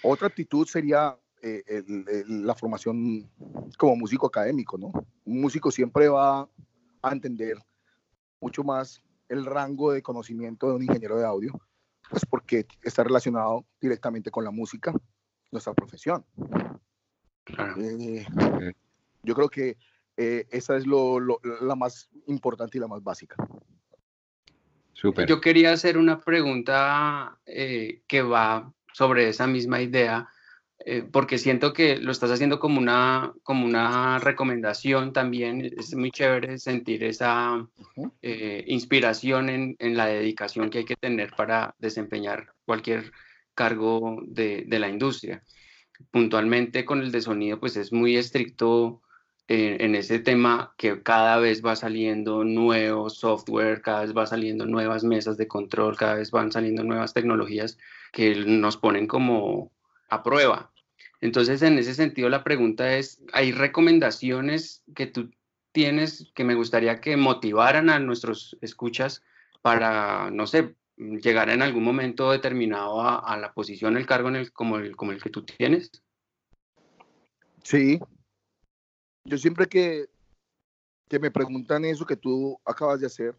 Otra 0.03 0.27
actitud 0.27 0.67
sería 0.67 1.19
eh, 1.43 1.83
la 2.29 2.55
formación 2.55 3.31
como 3.79 3.97
músico 3.97 4.27
académico, 4.27 4.77
¿no? 4.77 4.93
Un 5.25 5.41
músico 5.41 5.71
siempre 5.71 6.09
va 6.09 6.47
a 7.01 7.13
entender 7.13 7.57
mucho 8.39 8.63
más 8.63 9.03
el 9.31 9.47
rango 9.47 9.93
de 9.93 10.03
conocimiento 10.03 10.69
de 10.69 10.75
un 10.75 10.83
ingeniero 10.83 11.17
de 11.17 11.25
audio, 11.25 11.53
pues 12.11 12.27
porque 12.27 12.67
está 12.83 13.05
relacionado 13.05 13.65
directamente 13.81 14.31
con 14.31 14.45
la 14.45 14.51
música, 14.51 14.93
nuestra 15.53 15.73
profesión. 15.73 16.25
Eh, 17.79 18.27
yo 19.23 19.35
creo 19.35 19.49
que 19.49 19.79
eh, 20.17 20.47
esa 20.51 20.77
es 20.77 20.87
lo, 20.87 21.21
la 21.61 21.77
más 21.77 22.11
importante 22.27 22.77
y 22.77 22.81
la 22.81 22.89
más 22.89 23.03
básica. 23.03 23.37
Yo 25.27 25.41
quería 25.41 25.73
hacer 25.73 25.97
una 25.97 26.21
pregunta 26.21 27.39
eh, 27.47 28.03
que 28.07 28.23
va 28.23 28.73
sobre 28.93 29.29
esa 29.29 29.47
misma 29.47 29.81
idea 29.81 30.29
eh, 30.87 31.03
porque 31.03 31.37
siento 31.37 31.75
que 31.75 31.99
lo 31.99 32.11
estás 32.11 32.31
haciendo 32.31 32.59
como 32.59 32.79
una, 32.79 33.35
como 33.43 33.67
una 33.67 34.19
recomendación 34.19 35.13
también. 35.13 35.71
Es 35.79 35.95
muy 35.95 36.11
chévere 36.11 36.59
sentir 36.59 37.05
esa 37.05 37.67
eh, 38.23 38.65
inspiración 38.67 39.51
en, 39.51 39.77
en, 39.79 39.97
la 39.97 40.07
dedicación 40.07 40.71
que 40.71 40.79
hay 40.79 40.85
que 40.87 40.97
tener 40.97 41.33
para 41.37 41.75
desempeñar 41.79 42.55
cualquier 42.65 43.13
cargo 43.55 44.23
de, 44.27 44.65
de 44.67 44.79
la 44.79 44.89
industria. 44.89 45.43
Puntualmente 46.11 46.87
con 46.87 47.03
el 47.03 47.13
de 47.13 47.21
sonido, 47.21 47.61
pues 47.61 47.77
es 47.77 47.93
muy 47.93 48.17
estricto 48.17 49.03
en, 49.49 49.83
en, 49.83 49.95
ese 49.95 50.19
tema 50.19 50.75
que 50.79 51.03
cada 51.03 51.39
vez 51.39 51.63
va 51.65 51.77
saliendo 51.77 52.43
nuevo 52.45 53.11
software, 53.11 53.83
cada 53.83 54.03
vez 54.03 54.17
va 54.17 54.27
saliendo 54.27 54.65
nuevas 54.65 55.05
mesas 55.05 55.37
de 55.37 55.47
control, 55.49 55.97
cada 55.97 56.15
vez 56.15 56.31
van 56.31 56.53
saliendo 56.53 56.85
nuevas 56.85 57.13
tecnologías 57.13 57.77
que 58.13 58.35
nos 58.47 58.79
ponen 58.79 59.07
como 59.07 59.73
a 60.11 60.23
prueba. 60.23 60.73
Entonces, 61.21 61.63
en 61.63 61.79
ese 61.79 61.95
sentido, 61.95 62.29
la 62.29 62.45
pregunta 62.45 62.97
es, 62.97 63.23
¿hay 63.33 63.53
recomendaciones 63.53 64.83
que 64.95 65.07
tú 65.07 65.31
tienes 65.73 66.31
que 66.35 66.45
me 66.45 66.55
gustaría 66.55 67.01
que 67.01 67.17
motivaran 67.17 67.91
a 67.91 67.99
nuestros 67.99 68.57
escuchas 68.61 69.23
para, 69.63 70.31
no 70.31 70.47
sé, 70.47 70.75
llegar 70.97 71.49
en 71.51 71.63
algún 71.63 71.85
momento 71.85 72.31
determinado 72.31 73.03
a, 73.03 73.37
la 73.37 73.53
posición, 73.53 73.97
el 73.97 74.07
cargo 74.07 74.29
en 74.29 74.37
el, 74.37 74.53
como, 74.53 74.77
el, 74.79 74.97
como 74.97 75.13
el 75.13 75.23
que 75.23 75.31
tú 75.31 75.45
tienes? 75.45 75.91
Sí. 77.63 78.01
Yo 79.25 79.39
siempre 79.39 79.67
que, 79.67 80.07
que 81.09 81.19
me 81.19 81.31
preguntan 81.31 81.85
eso 81.85 82.07
que 82.07 82.17
tú 82.17 82.59
acabas 82.65 83.01
de 83.01 83.07
hacer, 83.07 83.37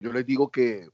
yo 0.00 0.12
les 0.12 0.26
digo 0.26 0.50
que 0.50 0.88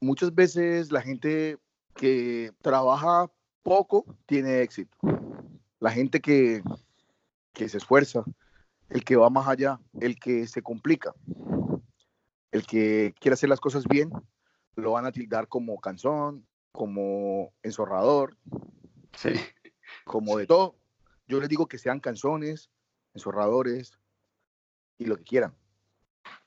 muchas 0.00 0.34
veces 0.34 0.90
la 0.90 1.02
gente 1.02 1.58
que 1.94 2.52
trabaja 2.62 3.30
poco 3.62 4.04
tiene 4.26 4.62
éxito. 4.62 4.96
La 5.78 5.90
gente 5.90 6.20
que, 6.20 6.62
que 7.52 7.68
se 7.68 7.78
esfuerza, 7.78 8.24
el 8.88 9.04
que 9.04 9.16
va 9.16 9.30
más 9.30 9.48
allá, 9.48 9.80
el 10.00 10.18
que 10.18 10.46
se 10.46 10.62
complica, 10.62 11.14
el 12.50 12.66
que 12.66 13.14
quiere 13.18 13.34
hacer 13.34 13.48
las 13.48 13.60
cosas 13.60 13.84
bien, 13.86 14.10
lo 14.74 14.92
van 14.92 15.06
a 15.06 15.12
tildar 15.12 15.48
como 15.48 15.80
canzón, 15.80 16.46
como 16.72 17.52
enzorrador, 17.62 18.36
sí. 19.16 19.30
como 20.04 20.36
de 20.36 20.46
todo. 20.46 20.76
Yo 21.26 21.40
les 21.40 21.48
digo 21.48 21.66
que 21.66 21.78
sean 21.78 22.00
canzones, 22.00 22.70
enzorradores 23.14 23.98
y 24.98 25.06
lo 25.06 25.16
que 25.16 25.24
quieran, 25.24 25.54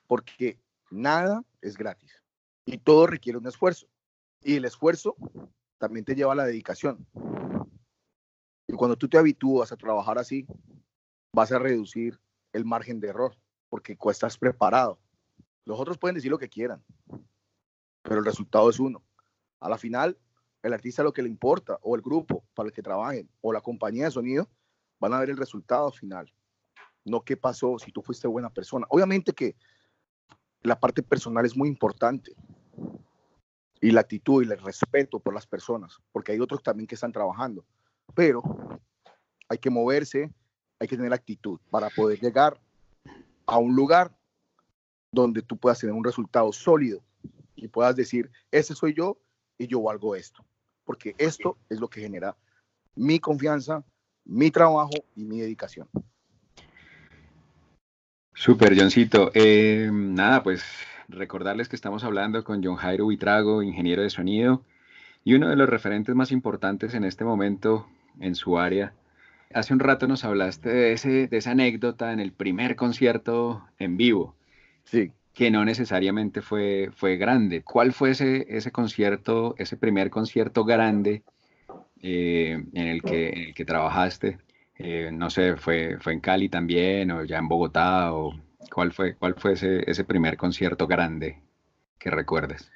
porque 0.06 0.58
nada 0.90 1.42
es 1.60 1.76
gratis 1.76 2.22
y 2.66 2.78
todo 2.78 3.06
requiere 3.06 3.38
un 3.38 3.46
esfuerzo. 3.46 3.86
Y 4.42 4.56
el 4.56 4.64
esfuerzo 4.64 5.16
también 5.84 6.04
te 6.06 6.14
lleva 6.14 6.32
a 6.32 6.36
la 6.36 6.46
dedicación. 6.46 7.06
Y 8.66 8.72
cuando 8.72 8.96
tú 8.96 9.06
te 9.06 9.18
habitúas 9.18 9.70
a 9.70 9.76
trabajar 9.76 10.18
así, 10.18 10.46
vas 11.32 11.52
a 11.52 11.58
reducir 11.58 12.18
el 12.54 12.64
margen 12.64 13.00
de 13.00 13.08
error, 13.08 13.36
porque 13.68 13.98
estás 14.10 14.38
preparado. 14.38 14.98
Los 15.66 15.78
otros 15.78 15.98
pueden 15.98 16.14
decir 16.14 16.30
lo 16.30 16.38
que 16.38 16.48
quieran, 16.48 16.82
pero 18.02 18.20
el 18.20 18.24
resultado 18.24 18.70
es 18.70 18.80
uno. 18.80 19.02
A 19.60 19.68
la 19.68 19.76
final, 19.76 20.18
el 20.62 20.72
artista 20.72 21.02
lo 21.02 21.12
que 21.12 21.22
le 21.22 21.28
importa, 21.28 21.78
o 21.82 21.96
el 21.96 22.00
grupo 22.00 22.44
para 22.54 22.68
el 22.68 22.72
que 22.72 22.82
trabajen, 22.82 23.28
o 23.42 23.52
la 23.52 23.60
compañía 23.60 24.06
de 24.06 24.10
sonido, 24.10 24.48
van 25.00 25.12
a 25.12 25.20
ver 25.20 25.28
el 25.28 25.36
resultado 25.36 25.92
final. 25.92 26.32
No 27.04 27.20
qué 27.20 27.36
pasó, 27.36 27.78
si 27.78 27.92
tú 27.92 28.00
fuiste 28.00 28.26
buena 28.26 28.48
persona. 28.48 28.86
Obviamente 28.88 29.34
que 29.34 29.54
la 30.62 30.80
parte 30.80 31.02
personal 31.02 31.44
es 31.44 31.54
muy 31.54 31.68
importante, 31.68 32.34
y 33.84 33.90
la 33.90 34.00
actitud 34.00 34.42
y 34.42 34.50
el 34.50 34.58
respeto 34.58 35.20
por 35.20 35.34
las 35.34 35.46
personas, 35.46 36.00
porque 36.10 36.32
hay 36.32 36.40
otros 36.40 36.62
también 36.62 36.86
que 36.86 36.94
están 36.94 37.12
trabajando, 37.12 37.66
pero 38.14 38.42
hay 39.46 39.58
que 39.58 39.68
moverse, 39.68 40.32
hay 40.78 40.88
que 40.88 40.96
tener 40.96 41.12
actitud 41.12 41.60
para 41.68 41.90
poder 41.90 42.18
llegar 42.18 42.58
a 43.44 43.58
un 43.58 43.76
lugar 43.76 44.16
donde 45.12 45.42
tú 45.42 45.58
puedas 45.58 45.80
tener 45.80 45.94
un 45.94 46.02
resultado 46.02 46.50
sólido 46.50 47.04
y 47.56 47.68
puedas 47.68 47.94
decir, 47.94 48.30
ese 48.50 48.74
soy 48.74 48.94
yo 48.94 49.18
y 49.58 49.66
yo 49.66 49.82
valgo 49.82 50.16
esto, 50.16 50.42
porque 50.86 51.14
esto 51.18 51.58
es 51.68 51.78
lo 51.78 51.88
que 51.88 52.00
genera 52.00 52.34
mi 52.94 53.20
confianza, 53.20 53.84
mi 54.24 54.50
trabajo 54.50 54.94
y 55.14 55.24
mi 55.24 55.40
dedicación. 55.40 55.90
Super, 58.32 58.74
Johncito. 58.80 59.30
Eh, 59.34 59.90
nada, 59.92 60.42
pues 60.42 60.64
recordarles 61.08 61.68
que 61.68 61.76
estamos 61.76 62.04
hablando 62.04 62.44
con 62.44 62.62
John 62.64 62.76
Jairo 62.76 63.06
Vitrago, 63.06 63.62
ingeniero 63.62 64.02
de 64.02 64.10
sonido 64.10 64.62
y 65.24 65.34
uno 65.34 65.48
de 65.48 65.56
los 65.56 65.68
referentes 65.68 66.14
más 66.14 66.32
importantes 66.32 66.94
en 66.94 67.04
este 67.04 67.24
momento 67.24 67.86
en 68.20 68.34
su 68.34 68.58
área. 68.58 68.92
Hace 69.52 69.72
un 69.72 69.80
rato 69.80 70.06
nos 70.06 70.24
hablaste 70.24 70.68
de, 70.68 70.92
ese, 70.92 71.28
de 71.28 71.36
esa 71.36 71.52
anécdota 71.52 72.12
en 72.12 72.20
el 72.20 72.32
primer 72.32 72.76
concierto 72.76 73.64
en 73.78 73.96
vivo. 73.96 74.34
Sí. 74.84 75.12
Que 75.32 75.50
no 75.50 75.64
necesariamente 75.64 76.42
fue, 76.42 76.90
fue 76.94 77.16
grande. 77.16 77.62
¿Cuál 77.62 77.92
fue 77.92 78.10
ese, 78.10 78.46
ese 78.48 78.70
concierto, 78.70 79.54
ese 79.58 79.76
primer 79.76 80.10
concierto 80.10 80.64
grande 80.64 81.22
eh, 82.02 82.62
en, 82.72 82.86
el 82.86 83.02
que, 83.02 83.30
en 83.30 83.38
el 83.38 83.54
que 83.54 83.64
trabajaste? 83.64 84.38
Eh, 84.76 85.10
no 85.12 85.30
sé, 85.30 85.56
fue, 85.56 85.98
fue 86.00 86.12
en 86.12 86.20
Cali 86.20 86.48
también 86.48 87.10
o 87.10 87.24
ya 87.24 87.38
en 87.38 87.48
Bogotá 87.48 88.12
o 88.12 88.34
cuál 88.72 88.92
fue, 88.92 89.16
cuál 89.16 89.34
fue 89.34 89.52
ese, 89.52 89.88
ese 89.90 90.04
primer 90.04 90.36
concierto 90.36 90.86
grande 90.86 91.42
que 91.98 92.10
recuerdes. 92.10 92.70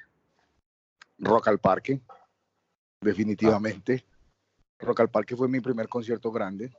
Rock 1.19 1.49
al 1.49 1.59
Parque, 1.59 2.01
definitivamente. 3.01 4.05
Rock 4.79 5.01
al 5.01 5.09
Parque 5.09 5.35
fue 5.35 5.47
mi 5.47 5.59
primer 5.59 5.87
concierto 5.87 6.31
grande. 6.31 6.71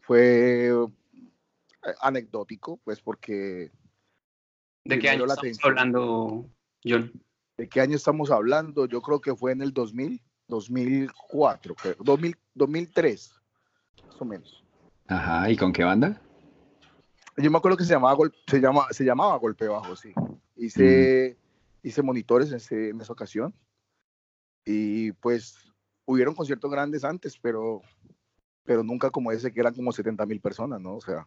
Fue 0.00 0.68
eh, 0.68 1.94
anecdótico, 2.00 2.78
pues 2.78 3.00
porque... 3.00 3.70
¿De 4.84 4.98
qué 4.98 5.10
año 5.10 5.24
estamos 5.26 5.58
hablando, 5.64 6.46
John? 6.84 7.12
¿De 7.56 7.68
qué 7.68 7.80
año 7.80 7.96
estamos 7.96 8.30
hablando? 8.30 8.86
Yo 8.86 9.02
creo 9.02 9.20
que 9.20 9.34
fue 9.34 9.52
en 9.52 9.62
el 9.62 9.72
2000, 9.72 10.22
2004, 10.48 11.74
2000, 12.00 12.36
2003 12.54 13.36
más 14.06 14.20
o 14.20 14.24
menos. 14.24 14.64
Ajá, 15.08 15.50
¿y 15.50 15.56
con 15.56 15.72
qué 15.72 15.84
banda? 15.84 16.20
Yo 17.36 17.50
me 17.50 17.58
acuerdo 17.58 17.76
que 17.76 17.84
se 17.84 17.92
llamaba, 17.92 18.16
se 18.46 18.60
llama, 18.60 18.86
se 18.90 19.04
llamaba 19.04 19.36
Golpe 19.36 19.68
Bajo, 19.68 19.94
sí. 19.94 20.12
Hice, 20.56 21.36
mm. 21.82 21.86
hice 21.86 22.02
monitores 22.02 22.70
en, 22.70 22.90
en 22.90 23.00
esa 23.00 23.12
ocasión. 23.12 23.54
Y 24.64 25.12
pues 25.12 25.72
hubieron 26.06 26.34
conciertos 26.34 26.70
grandes 26.70 27.04
antes, 27.04 27.38
pero, 27.38 27.82
pero 28.64 28.82
nunca 28.82 29.10
como 29.10 29.32
ese 29.32 29.52
que 29.52 29.60
eran 29.60 29.74
como 29.74 29.92
70 29.92 30.24
mil 30.26 30.40
personas, 30.40 30.80
¿no? 30.80 30.96
O 30.96 31.00
sea, 31.00 31.26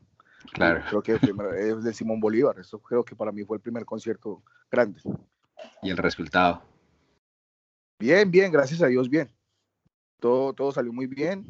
claro. 0.53 0.83
creo 0.89 1.03
que 1.03 1.11
es 1.57 1.83
de 1.83 1.93
Simón 1.93 2.19
Bolívar. 2.19 2.57
Eso 2.59 2.79
creo 2.79 3.03
que 3.03 3.15
para 3.15 3.31
mí 3.31 3.43
fue 3.43 3.57
el 3.57 3.61
primer 3.61 3.85
concierto 3.85 4.43
grande. 4.71 5.01
¿Y 5.83 5.91
el 5.91 5.97
resultado? 5.97 6.63
Bien, 7.99 8.29
bien, 8.31 8.51
gracias 8.51 8.81
a 8.81 8.87
Dios, 8.87 9.09
bien. 9.09 9.29
Todo, 10.19 10.53
todo 10.53 10.71
salió 10.71 10.91
muy 10.91 11.05
bien 11.05 11.45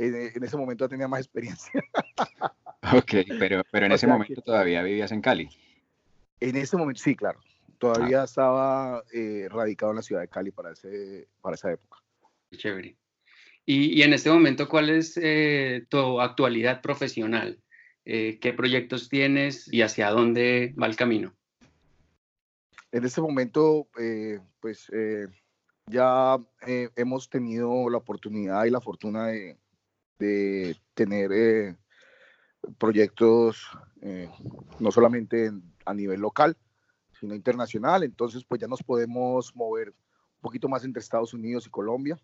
en, 0.00 0.44
ese 0.44 0.56
momento 0.56 0.88
tenía 0.88 1.08
más 1.08 1.20
experiencia. 1.20 1.72
ok, 2.96 3.12
pero, 3.38 3.62
pero 3.70 3.86
en 3.86 3.92
ese 3.92 4.06
momento 4.06 4.40
todavía 4.42 4.82
vivías 4.82 5.12
en 5.12 5.20
Cali. 5.20 5.48
En 6.40 6.56
ese 6.56 6.76
momento, 6.76 7.02
sí, 7.02 7.14
claro. 7.14 7.40
Todavía 7.78 8.22
ah. 8.22 8.24
estaba 8.24 9.04
eh, 9.12 9.48
radicado 9.50 9.92
en 9.92 9.96
la 9.96 10.02
ciudad 10.02 10.22
de 10.22 10.28
Cali 10.28 10.50
para, 10.50 10.72
ese, 10.72 11.28
para 11.40 11.54
esa 11.54 11.72
época. 11.72 11.98
Chévere. 12.52 12.96
Y, 13.66 13.98
y 13.98 14.02
en 14.02 14.12
este 14.12 14.30
momento, 14.30 14.68
¿cuál 14.68 14.90
es 14.90 15.18
eh, 15.22 15.86
tu 15.88 16.20
actualidad 16.20 16.80
profesional? 16.80 17.60
Eh, 18.04 18.38
¿Qué 18.40 18.52
proyectos 18.52 19.08
tienes 19.08 19.72
y 19.72 19.82
hacia 19.82 20.10
dónde 20.10 20.74
va 20.80 20.86
el 20.86 20.96
camino? 20.96 21.34
En 22.92 23.04
este 23.04 23.20
momento, 23.20 23.86
pues 24.58 24.90
ya 25.86 26.38
hemos 26.96 27.30
tenido 27.30 27.88
la 27.88 27.98
oportunidad 27.98 28.64
y 28.64 28.70
la 28.70 28.80
fortuna 28.80 29.28
de, 29.28 29.56
de 30.20 30.76
tener 30.94 31.32
eh, 31.32 31.76
proyectos 32.78 33.66
eh, 34.00 34.28
no 34.78 34.90
solamente 34.90 35.52
a 35.84 35.94
nivel 35.94 36.20
local, 36.20 36.56
sino 37.18 37.34
internacional. 37.34 38.02
Entonces, 38.02 38.44
pues 38.44 38.60
ya 38.60 38.66
nos 38.66 38.82
podemos 38.82 39.54
mover 39.54 39.88
un 39.88 40.40
poquito 40.40 40.68
más 40.68 40.84
entre 40.84 41.00
Estados 41.00 41.34
Unidos 41.34 41.66
y 41.66 41.70
Colombia. 41.70 42.18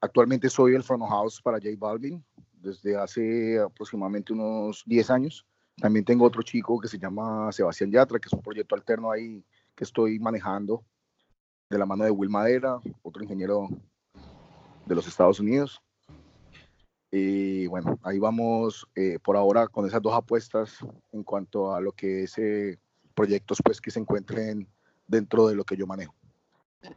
Actualmente 0.00 0.48
soy 0.48 0.74
el 0.74 0.82
front 0.82 1.04
house 1.08 1.40
para 1.40 1.58
J 1.58 1.70
Balvin 1.78 2.24
desde 2.52 2.96
hace 2.96 3.58
aproximadamente 3.58 4.32
unos 4.32 4.82
10 4.86 5.10
años. 5.10 5.46
También 5.76 6.04
tengo 6.04 6.24
otro 6.24 6.42
chico 6.42 6.80
que 6.80 6.88
se 6.88 6.98
llama 6.98 7.52
Sebastián 7.52 7.90
Yatra, 7.90 8.18
que 8.18 8.26
es 8.26 8.32
un 8.32 8.42
proyecto 8.42 8.74
alterno 8.74 9.10
ahí 9.10 9.44
que 9.74 9.84
estoy 9.84 10.18
manejando 10.18 10.84
de 11.70 11.78
la 11.78 11.86
mano 11.86 12.04
de 12.04 12.10
Will 12.10 12.30
Madera, 12.30 12.80
otro 13.02 13.22
ingeniero 13.22 13.68
de 14.86 14.94
los 14.94 15.06
Estados 15.06 15.38
Unidos. 15.38 15.80
Y 17.10 17.66
bueno, 17.66 17.98
ahí 18.02 18.18
vamos 18.18 18.86
eh, 18.94 19.18
por 19.22 19.36
ahora 19.36 19.66
con 19.68 19.86
esas 19.86 20.02
dos 20.02 20.14
apuestas 20.14 20.78
en 21.12 21.24
cuanto 21.24 21.74
a 21.74 21.80
lo 21.80 21.92
que 21.92 22.24
es 22.24 22.36
eh, 22.38 22.78
proyectos 23.14 23.60
pues 23.64 23.80
que 23.80 23.90
se 23.90 24.00
encuentren 24.00 24.68
dentro 25.06 25.48
de 25.48 25.54
lo 25.54 25.64
que 25.64 25.76
yo 25.76 25.86
manejo. 25.86 26.14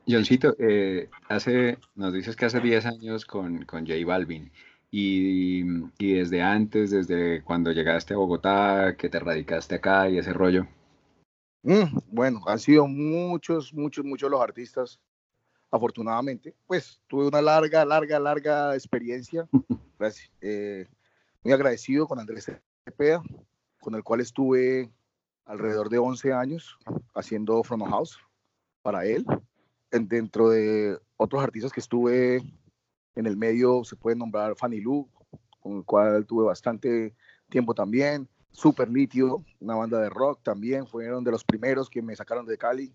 Johncito, 0.07 0.55
eh, 0.59 1.09
hace, 1.29 1.77
nos 1.95 2.13
dices 2.13 2.35
que 2.35 2.45
hace 2.45 2.59
10 2.59 2.85
años 2.85 3.25
con, 3.25 3.65
con 3.65 3.87
J 3.87 4.05
Balvin 4.05 4.51
y, 4.91 5.63
y, 5.97 6.13
desde 6.13 6.41
antes, 6.41 6.91
desde 6.91 7.41
cuando 7.43 7.71
llegaste 7.71 8.13
a 8.13 8.17
Bogotá, 8.17 8.95
que 8.97 9.09
te 9.09 9.19
radicaste 9.19 9.75
acá 9.75 10.09
y 10.09 10.17
ese 10.17 10.33
rollo. 10.33 10.67
Mm, 11.63 11.97
bueno, 12.11 12.41
han 12.47 12.59
sido 12.59 12.85
muchos, 12.87 13.73
muchos, 13.73 14.03
muchos 14.03 14.29
los 14.29 14.41
artistas 14.41 14.99
afortunadamente, 15.71 16.53
pues 16.67 17.01
tuve 17.07 17.27
una 17.27 17.41
larga, 17.41 17.85
larga, 17.85 18.19
larga 18.19 18.75
experiencia. 18.75 19.47
Gracias. 19.97 20.29
Eh, 20.41 20.87
muy 21.43 21.53
agradecido 21.53 22.07
con 22.07 22.19
Andrés 22.19 22.51
Cepeda, 22.85 23.23
con 23.79 23.95
el 23.95 24.03
cual 24.03 24.19
estuve 24.19 24.91
alrededor 25.45 25.89
de 25.89 25.97
11 25.97 26.33
años 26.33 26.77
haciendo 27.15 27.63
Front 27.63 27.87
House 27.87 28.19
para 28.81 29.05
él. 29.05 29.25
dentro 29.91 30.49
de 30.49 30.97
otros 31.17 31.43
artistas 31.43 31.71
que 31.71 31.79
estuve 31.79 32.43
en 33.15 33.25
el 33.25 33.37
medio, 33.37 33.83
se 33.83 33.95
puede 33.95 34.15
nombrar 34.15 34.55
Fanny 34.55 34.79
Lu, 34.79 35.09
con 35.59 35.77
el 35.77 35.85
cual 35.85 36.25
tuve 36.25 36.45
bastante 36.45 37.13
tiempo 37.49 37.73
también. 37.73 38.27
Super 38.51 38.89
Litio, 38.89 39.43
una 39.59 39.75
banda 39.75 39.99
de 39.99 40.09
rock 40.09 40.41
también, 40.43 40.85
fueron 40.85 41.23
de 41.23 41.31
los 41.31 41.43
primeros 41.43 41.89
que 41.89 42.01
me 42.01 42.15
sacaron 42.15 42.45
de 42.45 42.57
Cali. 42.57 42.93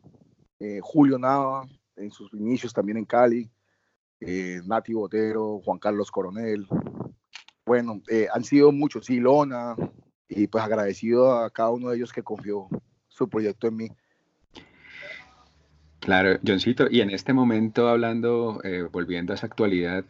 Eh, 0.59 0.81
Julio 0.83 1.19
Nava, 1.19 1.67
en 1.97 2.11
sus 2.11 2.33
inicios 2.35 2.73
también 2.73 2.99
en 2.99 3.05
Cali, 3.05 3.51
eh, 4.21 4.61
Nati 4.65 4.93
Botero, 4.93 5.61
Juan 5.65 5.79
Carlos 5.79 6.11
Coronel. 6.11 6.67
Bueno, 7.65 8.01
eh, 8.09 8.29
han 8.33 8.45
sido 8.45 8.73
muchos, 8.73 9.07
Silona, 9.07 9.75
y 10.29 10.47
pues 10.47 10.65
agradecido 10.65 11.33
a 11.33 11.51
cada 11.51 11.71
uno 11.71 11.91
de 11.91 11.97
ellos 11.97 12.13
que 12.13 12.23
confió 12.23 12.69
su 13.09 13.29
proyecto 13.29 13.67
en 13.69 13.77
mí. 13.77 13.89
Claro, 16.01 16.39
Johncito, 16.47 16.87
y 16.89 17.01
en 17.01 17.11
este 17.11 17.33
momento 17.33 17.89
hablando, 17.89 18.61
eh, 18.63 18.83
volviendo 18.91 19.33
a 19.33 19.37
esa 19.37 19.47
actualidad, 19.47 20.05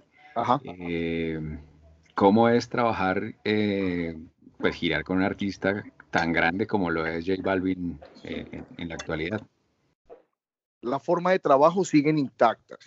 ¿cómo 2.15 2.49
es 2.51 2.69
trabajar, 2.69 3.35
pues 3.43 4.75
girar 4.75 5.05
con 5.05 5.19
un 5.19 5.23
artista 5.23 5.85
tan 6.11 6.33
grande 6.33 6.67
como 6.67 6.91
lo 6.91 7.07
es 7.07 7.25
J 7.27 7.41
Balvin 7.43 7.99
en 8.25 8.89
la 8.89 8.95
actualidad? 8.95 9.41
La 10.83 10.99
forma 10.99 11.33
de 11.33 11.39
trabajo 11.39 11.85
siguen 11.85 12.19
intactas. 12.19 12.79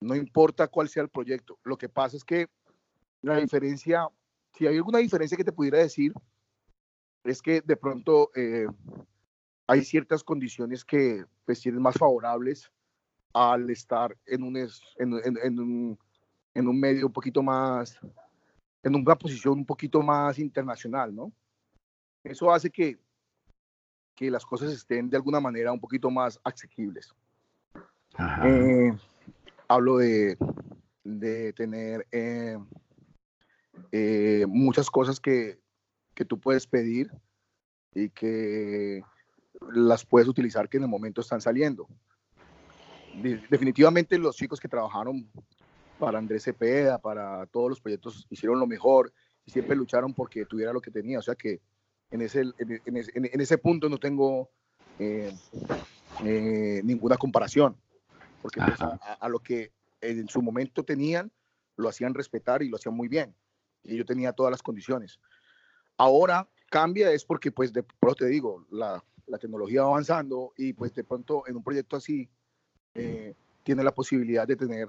No 0.00 0.14
importa 0.14 0.68
cuál 0.68 0.88
sea 0.88 1.02
el 1.02 1.08
proyecto. 1.10 1.58
Lo 1.62 1.76
que 1.76 1.88
pasa 1.88 2.16
es 2.16 2.24
que 2.24 2.48
la 3.22 3.36
diferencia, 3.36 4.08
si 4.54 4.66
hay 4.66 4.76
alguna 4.76 4.98
diferencia 4.98 5.36
que 5.36 5.44
te 5.44 5.52
pudiera 5.52 5.78
decir, 5.78 6.12
es 7.24 7.42
que 7.42 7.60
de 7.60 7.76
pronto 7.76 8.30
eh, 8.34 8.66
hay 9.66 9.84
ciertas 9.84 10.24
condiciones 10.24 10.84
que 10.84 11.24
pues 11.44 11.60
tienen 11.60 11.82
más 11.82 11.96
favorables 11.96 12.72
al 13.34 13.68
estar 13.70 14.16
en 14.26 14.42
un, 14.42 14.56
en, 14.56 15.60
un, 15.60 15.98
en 16.54 16.68
un 16.68 16.80
medio 16.80 17.06
un 17.06 17.12
poquito 17.12 17.42
más, 17.42 17.98
en 18.82 18.94
una 18.96 19.16
posición 19.16 19.58
un 19.58 19.66
poquito 19.66 20.02
más 20.02 20.38
internacional, 20.38 21.14
¿no? 21.14 21.32
Eso 22.24 22.52
hace 22.52 22.70
que 22.70 22.98
que 24.20 24.30
las 24.30 24.44
cosas 24.44 24.70
estén 24.70 25.08
de 25.08 25.16
alguna 25.16 25.40
manera 25.40 25.72
un 25.72 25.80
poquito 25.80 26.10
más 26.10 26.38
asequibles. 26.44 27.14
Eh, 28.44 28.92
hablo 29.66 29.96
de, 29.96 30.36
de 31.02 31.54
tener 31.54 32.06
eh, 32.12 32.58
eh, 33.90 34.44
muchas 34.46 34.90
cosas 34.90 35.18
que, 35.18 35.58
que 36.12 36.26
tú 36.26 36.38
puedes 36.38 36.66
pedir 36.66 37.10
y 37.94 38.10
que 38.10 39.02
las 39.72 40.04
puedes 40.04 40.28
utilizar 40.28 40.68
que 40.68 40.76
en 40.76 40.82
el 40.82 40.90
momento 40.90 41.22
están 41.22 41.40
saliendo. 41.40 41.88
Definitivamente 43.48 44.18
los 44.18 44.36
chicos 44.36 44.60
que 44.60 44.68
trabajaron 44.68 45.30
para 45.98 46.18
Andrés 46.18 46.44
Cepeda, 46.44 46.98
para 46.98 47.46
todos 47.46 47.70
los 47.70 47.80
proyectos, 47.80 48.26
hicieron 48.28 48.60
lo 48.60 48.66
mejor 48.66 49.14
y 49.46 49.50
siempre 49.50 49.74
lucharon 49.74 50.12
porque 50.12 50.44
tuviera 50.44 50.74
lo 50.74 50.82
que 50.82 50.90
tenía. 50.90 51.20
O 51.20 51.22
sea 51.22 51.34
que 51.34 51.62
en 52.10 52.22
ese, 52.22 52.40
en, 52.58 52.96
ese, 52.96 53.12
en 53.14 53.40
ese 53.40 53.58
punto 53.58 53.88
no 53.88 53.98
tengo 53.98 54.50
eh, 54.98 55.32
eh, 56.24 56.80
ninguna 56.84 57.16
comparación, 57.16 57.76
porque 58.42 58.60
pues, 58.60 58.80
a, 58.80 59.28
lo 59.28 59.38
que 59.38 59.72
en 60.00 60.28
su 60.28 60.42
momento 60.42 60.84
tenían, 60.84 61.30
lo 61.76 61.88
hacían 61.88 62.14
respetar 62.14 62.62
y 62.62 62.68
lo 62.68 62.76
hacían 62.76 62.94
muy 62.94 63.08
bien. 63.08 63.34
Y 63.82 63.96
yo 63.96 64.04
tenía 64.04 64.32
todas 64.32 64.50
las 64.50 64.62
condiciones. 64.62 65.18
Ahora 65.96 66.48
cambia 66.70 67.12
es 67.12 67.24
porque, 67.24 67.50
pues, 67.50 67.72
de 67.72 67.82
pronto 67.82 68.24
te 68.24 68.26
digo, 68.26 68.66
la, 68.70 69.02
la 69.30 69.38
tecnología 69.38 69.82
va 69.82 69.88
avanzando 69.88 70.52
y 70.56 70.72
pues 70.72 70.94
de 70.94 71.04
pronto 71.04 71.44
en 71.46 71.56
un 71.56 71.62
proyecto 71.62 71.96
así 71.96 72.28
eh, 72.94 73.34
tiene 73.62 73.82
la 73.82 73.94
posibilidad 73.94 74.46
de 74.46 74.56
tener 74.56 74.88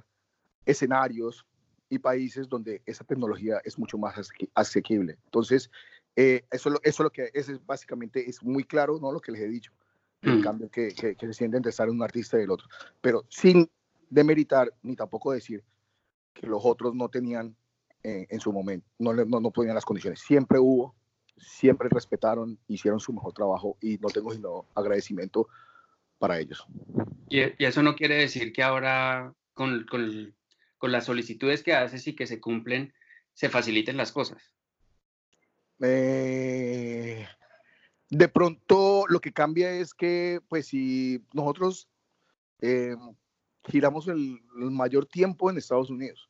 escenarios 0.66 1.46
y 1.90 2.00
países 2.00 2.50
donde 2.50 2.82
esa 2.86 3.04
tecnología 3.04 3.62
es 3.64 3.78
mucho 3.78 3.98
más 3.98 4.32
asequible. 4.56 5.18
Entonces, 5.26 5.70
eh, 6.16 6.44
eso, 6.52 6.80
eso 6.84 7.04
lo 7.04 7.12
que 7.12 7.30
es, 7.34 7.50
básicamente 7.66 8.30
es 8.30 8.44
muy 8.44 8.64
claro, 8.64 9.00
¿no? 9.00 9.12
Lo 9.12 9.20
que 9.20 9.32
les 9.32 9.42
he 9.42 9.48
dicho, 9.48 9.72
el 10.22 10.40
mm. 10.40 10.42
cambio 10.42 10.70
que, 10.70 10.90
que, 10.90 11.16
se 11.16 11.34
siente 11.34 11.58
entre 11.58 11.70
estar 11.70 11.90
un 11.90 12.04
artista 12.04 12.40
y 12.40 12.44
el 12.44 12.52
otro. 12.52 12.68
Pero 13.00 13.26
sin 13.30 13.70
demeritar 14.10 14.74
ni 14.84 14.96
tampoco 14.96 15.32
decir 15.32 15.64
que 16.34 16.48
los 16.48 16.62
otros 16.64 16.94
no 16.96 17.10
tenían 17.10 17.56
eh, 18.04 18.28
en 18.30 18.40
su 18.40 18.52
momento, 18.52 18.88
no, 19.00 19.14
no, 19.14 19.40
no 19.40 19.52
ponían 19.52 19.76
las 19.76 19.86
condiciones. 19.86 20.20
Siempre 20.20 20.60
hubo, 20.60 20.96
siempre 21.38 21.88
respetaron, 21.90 22.60
hicieron 22.68 23.00
su 23.00 23.14
mejor 23.14 23.34
trabajo 23.34 23.78
y 23.82 23.98
no 23.98 24.10
tengo 24.10 24.34
sino 24.34 24.66
agradecimiento 24.76 25.48
para 26.20 26.40
ellos. 26.40 26.66
Y, 27.30 27.42
eso 27.64 27.82
no 27.82 27.96
quiere 27.96 28.16
decir 28.16 28.54
que 28.54 28.64
ahora 28.64 29.34
con, 29.54 29.86
con, 29.86 30.36
con, 30.78 30.92
las 30.92 31.06
solicitudes 31.06 31.64
que 31.64 31.74
haces 31.74 32.08
y 32.08 32.16
que 32.16 32.28
se 32.28 32.40
cumplen, 32.40 32.94
se 33.34 33.50
faciliten 33.50 33.98
las 33.98 34.12
cosas. 34.12 34.54
Eh, 35.82 37.26
de 38.10 38.28
pronto 38.28 39.06
lo 39.08 39.20
que 39.20 39.34
cambia 39.34 39.72
es 39.72 39.94
que, 39.94 40.42
pues 40.48 40.68
si 40.68 41.26
nosotros 41.34 41.88
eh, 42.60 42.96
giramos 43.64 44.08
el, 44.08 44.40
mayor 44.56 45.06
tiempo 45.06 45.50
en 45.50 45.58
Estados 45.58 45.90
Unidos, 45.90 46.30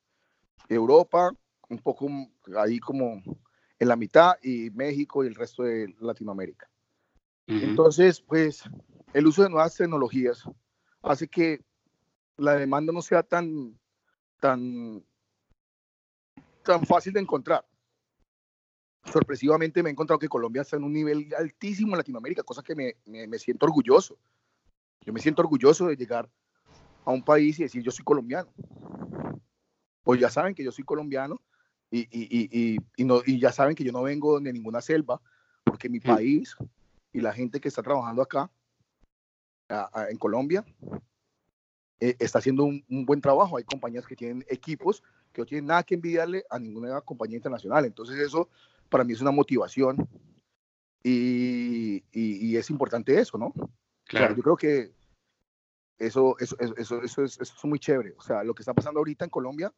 Europa, 0.69 1.31
un 1.69 1.79
poco 1.79 2.07
ahí 2.57 2.79
como 2.79 3.21
en 3.79 3.87
la 3.87 3.95
mitad, 3.95 4.33
y 4.41 4.69
México 4.71 5.23
y 5.23 5.27
el 5.27 5.35
resto 5.35 5.63
de 5.63 5.93
Latinoamérica. 5.99 6.69
Entonces, 7.47 8.21
pues 8.21 8.63
el 9.13 9.27
uso 9.27 9.43
de 9.43 9.49
nuevas 9.49 9.75
tecnologías 9.75 10.43
hace 11.01 11.27
que 11.27 11.61
la 12.37 12.53
demanda 12.55 12.93
no 12.93 13.01
sea 13.01 13.23
tan, 13.23 13.77
tan, 14.39 15.03
tan 16.63 16.85
fácil 16.85 17.11
de 17.11 17.19
encontrar. 17.19 17.65
Sorpresivamente 19.03 19.81
me 19.81 19.89
he 19.89 19.91
encontrado 19.91 20.19
que 20.19 20.27
Colombia 20.27 20.61
está 20.61 20.77
en 20.77 20.83
un 20.83 20.93
nivel 20.93 21.33
altísimo 21.37 21.93
en 21.93 21.97
Latinoamérica, 21.97 22.43
cosa 22.43 22.61
que 22.61 22.75
me, 22.75 22.95
me, 23.05 23.39
siento 23.39 23.65
orgulloso. 23.65 24.17
Yo 25.01 25.11
me 25.11 25.19
siento 25.19 25.41
orgulloso 25.41 25.87
de 25.87 25.95
llegar 25.95 26.29
a 27.05 27.11
un 27.11 27.23
país 27.23 27.59
y 27.59 27.63
decir 27.63 27.81
yo 27.81 27.91
soy 27.91 28.05
colombiano. 28.05 28.51
Pues 30.03 30.19
ya 30.19 30.29
saben 30.29 30.53
que 30.53 30.63
yo 30.63 30.71
soy 30.71 30.83
colombiano 30.83 31.41
y, 31.89 32.01
y, 32.01 32.49
y, 32.51 32.77
y, 32.95 33.03
no, 33.03 33.21
y 33.25 33.39
ya 33.39 33.51
saben 33.51 33.75
que 33.75 33.83
yo 33.83 33.91
no 33.91 34.03
vengo 34.03 34.39
de 34.39 34.53
ninguna 34.53 34.81
selva, 34.81 35.21
porque 35.63 35.89
mi 35.89 35.99
país 35.99 36.55
y 37.13 37.21
la 37.21 37.33
gente 37.33 37.59
que 37.59 37.67
está 37.67 37.81
trabajando 37.81 38.21
acá 38.21 38.49
en 40.09 40.17
Colombia 40.17 40.65
eh, 41.99 42.15
está 42.19 42.39
haciendo 42.39 42.63
un, 42.63 42.83
buen 43.05 43.21
trabajo. 43.21 43.57
Hay 43.57 43.63
compañías 43.63 44.05
que 44.05 44.15
tienen 44.15 44.45
equipos 44.49 45.03
que 45.31 45.41
no 45.41 45.45
tienen 45.45 45.67
nada 45.67 45.83
que 45.83 45.95
envidiarle 45.95 46.43
a 46.49 46.59
ninguna 46.59 46.99
compañía 47.01 47.37
internacional. 47.37 47.85
Entonces 47.85 48.17
eso 48.17 48.49
para 48.91 49.05
mí 49.05 49.13
es 49.13 49.21
una 49.21 49.31
motivación 49.31 50.07
y, 51.01 52.03
y, 52.11 52.55
es 52.57 52.69
importante 52.69 53.17
eso, 53.17 53.39
¿no? 53.39 53.53
Claro. 54.03 54.35
yo 54.35 54.43
creo 54.43 54.57
que 54.57 54.91
eso, 55.97 56.35
eso, 56.37 56.55
eso, 56.59 56.75
eso, 56.77 57.23
es, 57.23 57.39
eso 57.39 57.53
es 57.57 57.65
muy 57.65 57.79
chévere. 57.79 58.13
O 58.17 58.21
sea, 58.21 58.43
lo 58.43 58.53
que 58.53 58.61
está 58.61 58.73
pasando 58.73 58.99
ahorita 58.99 59.25
en 59.25 59.31
Colombia 59.31 59.73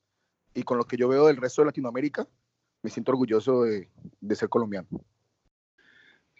y 0.54 0.64
con 0.64 0.78
lo 0.78 0.86
que 0.86 0.98
yo 0.98 1.08
veo 1.08 1.28
del 1.28 1.38
resto 1.38 1.62
de 1.62 1.68
Latinoamérica, 1.68 2.28
me 2.82 2.90
siento 2.90 3.12
orgulloso 3.12 3.64
de, 3.64 3.90
de 4.20 4.36
ser 4.36 4.50
colombiano. 4.50 4.88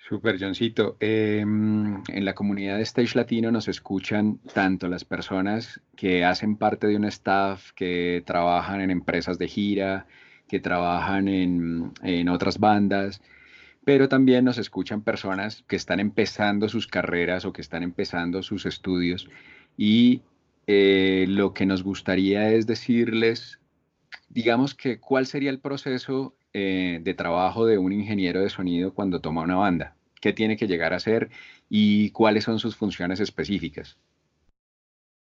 Super, 0.10 0.38
Johncito. 0.38 0.98
Em, 1.00 2.04
en 2.10 2.26
la 2.26 2.36
comunidad 2.36 2.76
de 2.76 2.84
Stage 2.84 3.16
Latino 3.16 3.52
nos 3.52 3.70
escuchan 3.70 4.40
tanto 4.54 4.90
las 4.90 5.06
personas 5.06 5.80
que 5.96 6.26
hacen 6.26 6.58
parte 6.58 6.88
de 6.88 6.98
un 6.98 7.06
staff, 7.06 7.72
que 7.72 8.22
trabajan 8.26 8.82
en 8.82 8.92
empresas 8.92 9.38
de 9.38 9.48
gira, 9.48 10.08
que 10.54 10.60
trabajan 10.60 11.28
en, 11.30 11.94
en 12.04 12.30
otras 12.30 12.60
bandas, 12.60 13.24
pero 13.84 14.08
también 14.08 14.46
nos 14.46 14.60
escuchan 14.60 15.02
personas 15.02 15.64
que 15.68 15.76
están 15.76 16.00
empezando 16.00 16.70
sus 16.70 16.86
carreras 16.86 17.44
o 17.46 17.52
que 17.52 17.64
están 17.64 17.82
empezando 17.82 18.44
sus 18.44 18.68
estudios. 18.68 19.28
Y 19.78 20.22
eh, 20.68 21.26
lo 21.28 21.56
que 21.56 21.66
nos 21.66 21.82
gustaría 21.82 22.52
es 22.52 22.68
decirles, 22.68 23.62
digamos 24.30 24.76
que 24.76 25.00
cuál 25.00 25.26
sería 25.26 25.50
el 25.50 25.58
proceso 25.58 26.36
eh, 26.54 27.00
de 27.02 27.16
trabajo 27.16 27.66
de 27.66 27.80
un 27.80 27.92
ingeniero 27.92 28.40
de 28.40 28.52
sonido 28.52 28.94
cuando 28.94 29.22
toma 29.22 29.42
una 29.42 29.56
banda? 29.56 29.96
¿Qué 30.22 30.34
tiene 30.34 30.56
que 30.56 30.68
llegar 30.68 30.94
a 30.94 31.00
ser 31.00 31.32
y 31.68 32.12
cuáles 32.12 32.44
son 32.44 32.60
sus 32.60 32.76
funciones 32.76 33.20
específicas? 33.20 33.98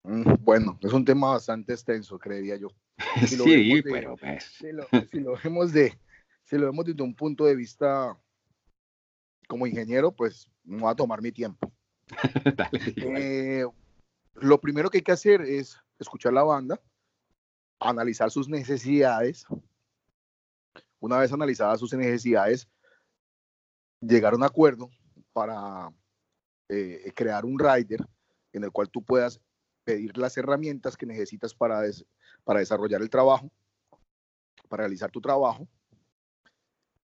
Mm, 0.04 0.34
bueno, 0.40 0.78
es 0.82 0.92
un 0.92 1.04
tema 1.04 1.30
bastante 1.30 1.72
extenso, 1.72 2.18
creería 2.18 2.56
yo. 2.56 2.68
sí, 3.26 3.82
pero 3.82 4.16
pues. 4.16 4.44
Si 4.44 4.70
lo, 4.70 4.86
vemos 5.42 5.72
de, 5.72 5.98
si 6.44 6.56
lo 6.56 6.66
vemos 6.66 6.84
desde 6.84 7.02
un 7.02 7.14
punto 7.14 7.46
de 7.46 7.56
vista 7.56 8.16
como 9.48 9.66
ingeniero, 9.66 10.12
pues 10.12 10.48
no 10.62 10.84
va 10.84 10.92
a 10.92 10.96
tomar 10.96 11.20
mi 11.20 11.32
tiempo. 11.32 11.72
Eh, 12.96 13.64
lo 14.34 14.60
primero 14.60 14.90
que 14.90 14.98
hay 14.98 15.02
que 15.02 15.12
hacer 15.12 15.40
es 15.40 15.78
escuchar 15.98 16.32
la 16.32 16.42
banda, 16.42 16.80
analizar 17.80 18.30
sus 18.30 18.48
necesidades, 18.48 19.46
una 20.98 21.18
vez 21.18 21.32
analizadas 21.32 21.80
sus 21.80 21.94
necesidades, 21.94 22.68
llegar 24.00 24.34
a 24.34 24.36
un 24.36 24.44
acuerdo 24.44 24.90
para 25.32 25.90
eh, 26.68 27.10
crear 27.14 27.44
un 27.44 27.58
rider 27.58 28.04
en 28.52 28.64
el 28.64 28.70
cual 28.70 28.90
tú 28.90 29.02
puedas 29.02 29.40
pedir 29.84 30.16
las 30.16 30.36
herramientas 30.36 30.96
que 30.96 31.06
necesitas 31.06 31.54
para, 31.54 31.82
para 32.42 32.60
desarrollar 32.60 33.02
el 33.02 33.10
trabajo, 33.10 33.50
para 34.68 34.84
realizar 34.84 35.10
tu 35.10 35.20
trabajo. 35.20 35.68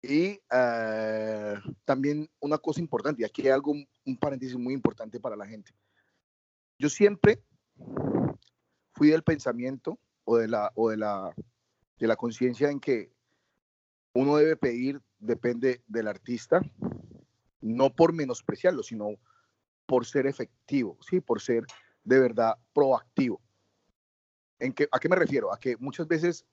Y 0.03 0.41
eh, 0.53 1.55
también 1.85 2.29
una 2.41 2.59
cosa 2.59 2.81
importante, 2.81 3.23
y 3.23 3.25
aquí 3.25 3.43
hay 3.43 3.49
algo, 3.49 3.73
un 3.73 4.17
paréntesis 4.19 4.57
muy 4.57 4.75
importante 4.75 5.19
para 5.19 5.37
la 5.37 5.47
gente. 5.47 5.73
Yo 6.79 6.89
siempre 6.89 7.43
fui 8.93 9.09
del 9.09 9.23
pensamiento 9.23 9.99
o 10.25 10.37
de 10.37 10.49
la, 10.49 10.73
de 10.77 10.97
la, 10.97 11.35
de 11.99 12.07
la 12.07 12.17
conciencia 12.17 12.71
en 12.71 12.81
que 12.81 13.11
uno 14.13 14.37
debe 14.37 14.57
pedir, 14.57 15.01
depende 15.19 15.83
del 15.87 16.09
artista, 16.09 16.61
no 17.61 17.95
por 17.95 18.13
menospreciarlo, 18.13 18.83
sino 18.83 19.17
por 19.87 20.07
ser 20.07 20.27
efectivo, 20.27 20.99
¿sí? 21.09 21.21
por 21.21 21.41
ser 21.41 21.65
de 22.07 22.21
verdad 22.21 22.57
proactivo. 22.73 23.43
¿En 24.59 24.73
qué, 24.73 24.89
¿A 24.91 24.99
qué 24.99 25.09
me 25.09 25.17
refiero? 25.17 25.53
A 25.53 25.59
que 25.59 25.77
muchas 25.77 26.07
veces 26.07 26.47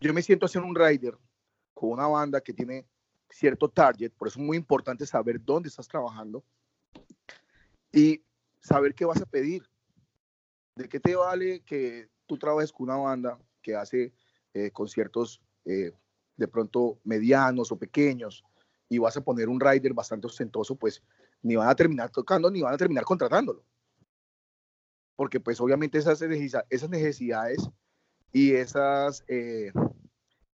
yo 0.00 0.14
me 0.14 0.22
siento 0.22 0.46
hacer 0.46 0.62
un 0.62 0.74
rider 0.74 1.18
con 1.74 1.90
una 1.90 2.06
banda 2.06 2.40
que 2.40 2.54
tiene 2.54 2.86
cierto 3.28 3.68
target, 3.68 4.12
por 4.12 4.28
eso 4.28 4.38
es 4.38 4.46
muy 4.46 4.56
importante 4.56 5.04
saber 5.04 5.44
dónde 5.44 5.68
estás 5.68 5.88
trabajando 5.88 6.44
y 7.92 8.22
saber 8.60 8.94
qué 8.94 9.04
vas 9.04 9.20
a 9.20 9.26
pedir. 9.26 9.68
¿De 10.76 10.88
qué 10.88 11.00
te 11.00 11.14
vale 11.14 11.60
que 11.60 12.08
tú 12.26 12.38
trabajes 12.38 12.72
con 12.72 12.88
una 12.88 12.96
banda 12.96 13.38
que 13.62 13.74
hace 13.74 14.12
eh, 14.54 14.70
conciertos 14.70 15.42
eh, 15.64 15.92
de 16.36 16.48
pronto 16.48 17.00
medianos 17.04 17.72
o 17.72 17.78
pequeños 17.78 18.44
y 18.88 18.98
vas 18.98 19.16
a 19.16 19.24
poner 19.24 19.48
un 19.48 19.60
rider 19.60 19.92
bastante 19.92 20.28
ostentoso, 20.28 20.76
pues 20.76 21.02
ni 21.42 21.56
van 21.56 21.68
a 21.68 21.74
terminar 21.74 22.10
tocando 22.10 22.50
ni 22.50 22.62
van 22.62 22.74
a 22.74 22.76
terminar 22.76 23.04
contratándolo. 23.04 23.64
Porque 25.16 25.40
pues 25.40 25.60
obviamente 25.60 25.98
esas, 25.98 26.22
esas 26.22 26.90
necesidades 26.90 27.68
y 28.32 28.52
esas, 28.52 29.24
eh, 29.28 29.72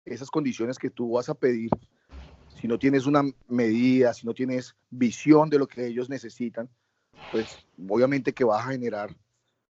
esas 0.05 0.29
condiciones 0.31 0.79
que 0.79 0.89
tú 0.89 1.11
vas 1.11 1.29
a 1.29 1.35
pedir, 1.35 1.69
si 2.59 2.67
no 2.67 2.79
tienes 2.79 3.05
una 3.05 3.23
medida, 3.47 4.13
si 4.13 4.25
no 4.25 4.33
tienes 4.33 4.75
visión 4.89 5.49
de 5.49 5.59
lo 5.59 5.67
que 5.67 5.85
ellos 5.85 6.09
necesitan, 6.09 6.69
pues 7.31 7.65
obviamente 7.87 8.33
que 8.33 8.43
vas 8.43 8.65
a 8.65 8.71
generar 8.71 9.15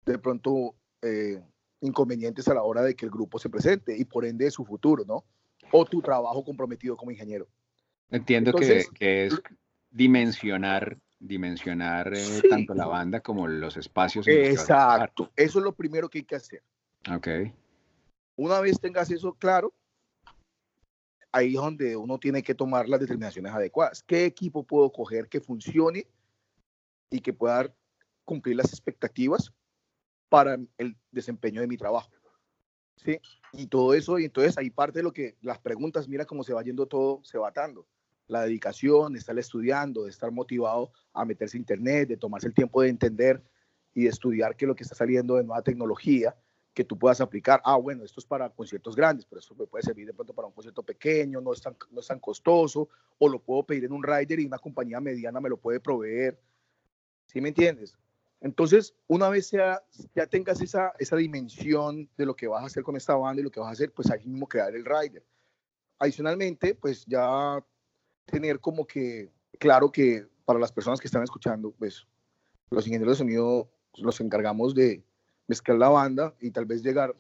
de 0.05 0.19
pronto 0.19 0.75
eh, 1.03 1.41
inconvenientes 1.81 2.49
a 2.49 2.55
la 2.55 2.63
hora 2.63 2.83
de 2.83 2.97
que 2.97 3.05
el 3.05 3.13
grupo 3.13 3.39
se 3.39 3.51
presente 3.51 3.97
y 3.97 4.05
por 4.05 4.25
ende 4.25 4.51
su 4.51 4.65
futuro, 4.65 5.05
¿no? 5.05 5.25
o 5.73 5.85
tu 5.85 6.01
trabajo 6.01 6.45
comprometido 6.45 6.97
como 6.97 7.11
ingeniero. 7.11 7.49
Entiendo 8.11 8.53
que, 8.53 8.87
es 9.01 9.41
dimensionar, 9.91 10.99
dimensionar 11.23 12.13
eh, 12.15 12.43
tanto 12.51 12.75
la 12.75 12.87
banda 12.87 13.21
como 13.21 13.47
los 13.47 13.77
espacios. 13.77 14.27
Exacto, 14.27 15.31
eso 15.37 15.59
es 15.61 15.65
lo 15.65 15.73
primero 15.73 16.09
que 16.09 16.19
hay 16.19 16.25
que 16.25 16.37
hacer. 16.37 16.63
Ok. 17.15 17.29
Una 18.37 18.61
vez 18.61 18.81
tengas 18.81 19.11
eso 19.11 19.33
claro, 19.35 19.73
ahí 21.31 21.55
es 21.55 21.61
donde 21.61 21.97
uno 21.97 22.19
tiene 22.19 22.43
que 22.43 22.55
tomar 22.55 22.89
las 22.89 23.01
determinaciones 23.01 23.53
adecuadas. 23.53 24.03
¿Qué 24.03 24.25
equipo 24.25 24.65
puedo 24.65 24.91
coger 24.91 25.29
que 25.29 25.41
funcione 25.41 26.07
y 27.11 27.21
que 27.21 27.33
pueda 27.33 27.73
cumplir 28.25 28.57
las 28.57 28.71
expectativas 28.71 29.53
para 30.29 30.59
el 30.79 30.97
desempeño 31.11 31.61
de 31.61 31.69
mi 31.69 31.77
trabajo? 31.77 32.11
¿sí? 32.97 33.21
Y 33.53 33.67
todo 33.67 33.95
eso, 33.95 34.19
y 34.19 34.25
entonces 34.25 34.59
ahí 34.59 34.71
parte 34.71 34.99
de 34.99 35.03
lo 35.05 35.13
que 35.13 35.37
las 35.41 35.59
preguntas, 35.59 36.09
mira 36.09 36.25
cómo 36.25 36.43
se 36.43 36.55
va 36.55 36.63
yendo 36.63 36.87
todo, 36.87 37.21
se 37.23 37.39
va 37.39 37.49
atando. 37.49 37.87
La 38.27 38.43
dedicación, 38.43 39.13
de 39.13 39.19
estar 39.19 39.39
estudiando, 39.39 40.05
de 40.05 40.11
estar 40.11 40.31
motivado 40.31 40.93
a 41.13 41.25
meterse 41.25 41.57
a 41.57 41.61
internet, 41.61 42.09
de 42.09 42.17
tomarse 42.17 42.47
el 42.47 42.55
tiempo 42.55 42.83
de 42.83 42.89
entender 42.89 43.43
y 43.95 44.05
de 44.05 44.09
estudiar 44.09 44.57
qué 44.57 44.65
es 44.65 44.69
lo 44.69 44.75
que 44.75 44.85
está 44.85 44.95
saliendo 44.95 45.37
de 45.37 45.45
nueva 45.45 45.63
tecnología 45.63 46.35
que 46.75 46.85
tú 46.85 46.99
puedas 46.99 47.21
aplicar. 47.21 47.61
Ah, 47.65 47.77
bueno, 47.77 48.05
esto 48.05 48.21
es 48.21 48.27
para 48.27 48.49
conciertos 48.49 48.97
grandes, 48.97 49.27
pero 49.27 49.41
eso 49.41 49.55
me 49.55 49.67
puede 49.67 49.83
servir 49.83 50.07
de 50.07 50.15
pronto 50.15 50.33
para 50.33 50.49
un 50.49 50.55
concierto 50.55 50.83
pequeño, 50.83 51.41
no 51.41 51.53
es 51.53 51.61
tan, 51.61 51.77
no 51.91 52.01
es 52.01 52.07
tan 52.07 52.19
costoso, 52.19 52.89
o 53.19 53.29
lo 53.29 53.39
puedo 53.41 53.65
pedir 53.65 53.85
en 53.85 53.93
un 53.93 54.03
rider 54.03 54.41
y 54.41 54.47
una 54.47 54.59
compañía 54.59 55.01
mediana 55.01 55.41
me 55.41 55.51
lo 55.51 55.59
puede 55.59 55.81
proveer. 55.81 56.41
¿Sí 57.27 57.41
me 57.41 57.49
entiendes? 57.49 57.97
Entonces, 58.41 58.95
una 59.07 59.29
vez 59.29 59.51
ya, 59.51 59.83
ya 60.15 60.27
tengas 60.27 60.61
esa, 60.61 60.93
esa 60.99 61.17
dimensión 61.17 62.09
de 62.17 62.27
lo 62.27 62.35
que 62.35 62.49
vas 62.49 62.63
a 62.63 62.67
hacer 62.67 62.83
con 62.83 62.97
esta 62.97 63.15
banda 63.15 63.41
y 63.41 63.45
lo 63.45 63.51
que 63.51 63.61
vas 63.61 63.69
a 63.69 63.73
hacer, 63.73 63.93
pues 63.93 64.11
ahí 64.11 64.27
mismo 64.27 64.49
crear 64.49 64.75
el 64.75 64.85
rider. 64.85 65.25
Adicionalmente, 65.99 66.75
pues 66.75 67.07
ya 67.07 67.65
tener 68.27 68.61
como 68.61 68.87
que 68.87 69.31
claro 69.59 69.91
que 69.91 70.27
para 70.45 70.59
las 70.59 70.73
personas 70.73 71.01
que 71.01 71.07
están 71.07 71.23
escuchando, 71.23 71.73
pues 71.73 72.07
los 72.71 72.87
ingenieros 72.87 73.17
de 73.17 73.25
sonido 73.25 73.71
los 73.97 74.21
encargamos 74.21 74.75
de 74.75 75.05
mezclar 75.47 75.79
la 75.79 75.89
banda 75.89 76.35
y 76.41 76.51
tal 76.51 76.65
vez 76.65 76.83
llegar 76.83 77.15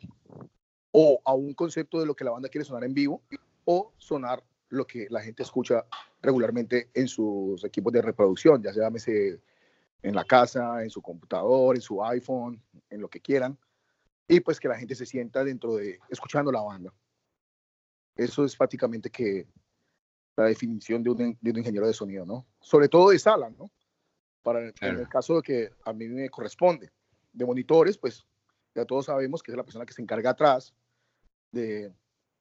o 0.91 1.21
a 1.25 1.35
un 1.35 1.55
concepto 1.55 2.01
de 2.01 2.07
lo 2.07 2.15
que 2.15 2.25
la 2.25 2.31
banda 2.31 2.49
quiere 2.49 2.65
sonar 2.65 2.85
en 2.85 2.95
vivo 2.95 3.23
o 3.65 3.93
sonar 3.99 4.43
lo 4.69 4.87
que 4.87 5.07
la 5.11 5.21
gente 5.21 5.43
escucha 5.43 5.85
regularmente 6.23 6.91
en 6.95 7.09
sus 7.09 7.63
equipos 7.65 7.93
de 7.93 8.03
reproducción, 8.03 8.63
ya 8.63 8.73
sea 8.73 8.91
en 10.03 10.15
la 10.15 10.25
casa, 10.25 10.83
en 10.83 10.91
su 10.91 11.03
computador, 11.03 11.77
en 11.77 11.83
su 11.83 12.03
iPhone, 12.03 12.61
en 12.91 13.01
lo 13.01 13.09
que 13.09 13.21
quieran, 13.21 13.59
y 14.27 14.41
pues 14.41 14.59
que 14.59 14.69
la 14.69 14.79
gente 14.79 14.95
se 14.95 15.07
sienta 15.07 15.45
dentro 15.45 15.77
de 15.77 15.99
escuchando 16.09 16.51
la 16.51 16.63
banda. 16.63 16.93
Eso 18.17 18.45
es 18.45 18.57
prácticamente 18.57 19.11
que 19.11 19.47
la 20.37 20.45
definición 20.45 21.03
de 21.03 21.11
un, 21.11 21.39
de 21.41 21.51
un 21.51 21.59
ingeniero 21.59 21.87
de 21.87 21.93
sonido, 21.93 22.25
¿no? 22.25 22.47
Sobre 22.61 22.89
todo 22.89 23.11
de 23.11 23.19
sala, 23.19 23.51
¿no? 23.51 23.71
Para 24.43 24.69
en 24.69 24.99
el 24.99 25.09
caso 25.09 25.37
de 25.37 25.43
que 25.43 25.71
a 25.85 25.93
mí 25.93 26.09
me 26.09 26.29
corresponde 26.29 26.91
de 27.33 27.47
monitores, 27.47 27.97
pues 27.97 28.27
ya 28.75 28.85
todos 28.85 29.07
sabemos 29.07 29.43
que 29.43 29.53
es 29.53 29.57
la 29.57 29.65
persona 29.65 29.87
que 29.87 29.93
se 29.93 30.03
encarga 30.03 30.31
atrás 30.31 30.75
de, 31.53 31.93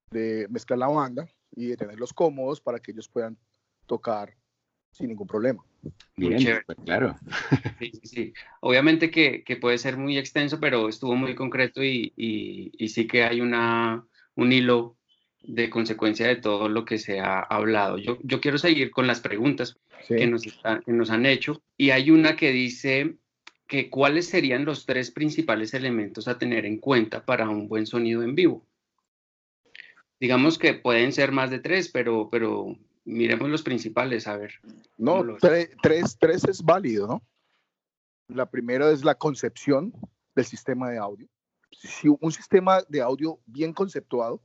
de 0.10 0.48
mezclar 0.50 0.80
la 0.80 0.88
banda 0.88 1.28
y 1.52 1.68
de 1.68 1.78
tenerlos 1.78 2.14
cómodos 2.14 2.62
para 2.62 2.80
que 2.80 2.92
ellos 2.92 3.10
puedan 3.10 3.38
tocar 3.86 4.36
sin 4.92 5.08
ningún 5.08 5.28
problema. 5.28 5.64
Bien, 6.16 6.62
pues, 6.66 6.78
claro. 6.86 7.16
Sí, 7.80 7.92
sí, 8.04 8.34
Obviamente 8.62 9.10
que, 9.10 9.44
que, 9.44 9.56
puede 9.56 9.78
ser 9.78 9.98
muy 9.98 10.18
extenso, 10.18 10.60
pero 10.60 10.88
estuvo 10.88 11.16
muy 11.16 11.36
concreto 11.36 11.84
y, 11.84 12.14
y, 12.16 12.72
y, 12.78 12.90
sí 12.90 13.08
que 13.08 13.24
hay 13.24 13.42
una, 13.42 14.06
un 14.36 14.52
hilo 14.52 14.98
de 15.44 15.70
consecuencia 15.70 16.28
de 16.28 16.36
todo 16.36 16.70
lo 16.70 16.86
que 16.86 16.98
se 16.98 17.20
ha 17.20 17.40
hablado. 17.40 17.98
Yo, 17.98 18.18
yo 18.24 18.42
quiero 18.42 18.58
seguir 18.58 18.92
con 18.92 19.08
las 19.08 19.22
preguntas 19.22 19.78
que, 20.08 20.28
nos 20.28 20.44
que 20.44 20.92
nos 20.92 21.10
han 21.10 21.26
hecho 21.26 21.62
y 21.78 21.90
hay 21.92 22.12
una 22.12 22.36
que 22.36 22.52
dice 22.52 23.16
que 23.68 23.90
cuáles 23.90 24.28
serían 24.28 24.66
los 24.66 24.86
tres 24.86 25.12
principales 25.12 25.74
elementos 25.74 26.28
a 26.28 26.38
tener 26.38 26.66
en 26.66 26.78
cuenta 26.78 27.26
para 27.26 27.50
un 27.50 27.68
buen 27.68 27.86
sonido 27.86 28.22
en 28.22 28.36
vivo. 28.36 28.68
Digamos 30.20 30.60
que 30.60 30.74
pueden 30.74 31.14
ser 31.14 31.32
más 31.32 31.50
de 31.50 31.60
tres, 31.60 31.90
pero, 31.90 32.30
pero 32.30 32.78
miremos 33.06 33.50
los 33.50 33.64
principales, 33.64 34.28
a 34.28 34.38
ver. 34.38 34.54
No, 34.98 35.26
tres, 35.40 36.18
tres 36.20 36.44
es 36.44 36.62
válido, 36.62 37.08
¿no? 37.08 37.24
La 38.28 38.46
primera 38.46 38.92
es 38.92 39.04
la 39.04 39.16
concepción 39.16 39.94
del 40.36 40.46
sistema 40.46 40.90
de 40.90 40.98
audio. 40.98 41.28
Si 41.72 42.08
un 42.08 42.32
sistema 42.32 42.82
de 42.88 43.02
audio 43.02 43.40
bien 43.46 43.74
conceptuado 43.74 44.44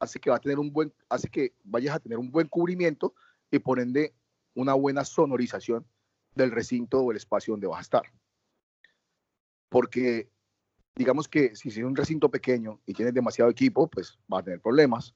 hace 0.00 0.18
que 0.18 0.30
va 0.30 0.36
a 0.36 0.40
tener 0.40 0.58
un 0.58 0.72
buen, 0.72 0.92
hace 1.08 1.28
que 1.28 1.54
vayas 1.62 1.94
a 1.94 2.00
tener 2.00 2.18
un 2.18 2.30
buen 2.30 2.48
cubrimiento 2.48 3.14
y 3.50 3.60
por 3.60 3.78
ende 3.78 4.12
una 4.54 4.74
buena 4.74 5.04
sonorización 5.04 5.86
del 6.34 6.50
recinto 6.50 7.00
o 7.00 7.10
el 7.12 7.16
espacio 7.16 7.52
donde 7.52 7.68
vas 7.68 7.78
a 7.78 7.82
estar 7.82 8.02
porque 9.70 10.28
digamos 10.94 11.26
que 11.28 11.56
si 11.56 11.70
es 11.70 11.78
un 11.78 11.96
recinto 11.96 12.30
pequeño 12.30 12.80
y 12.84 12.92
tienes 12.92 13.14
demasiado 13.14 13.50
equipo, 13.50 13.88
pues 13.88 14.18
vas 14.28 14.40
a 14.40 14.44
tener 14.44 14.60
problemas, 14.60 15.14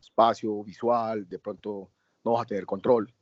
espacio 0.00 0.64
visual, 0.64 1.28
de 1.28 1.38
pronto 1.38 1.90
no 2.24 2.32
vas 2.32 2.42
a 2.44 2.46
tener 2.46 2.64
control. 2.64 3.12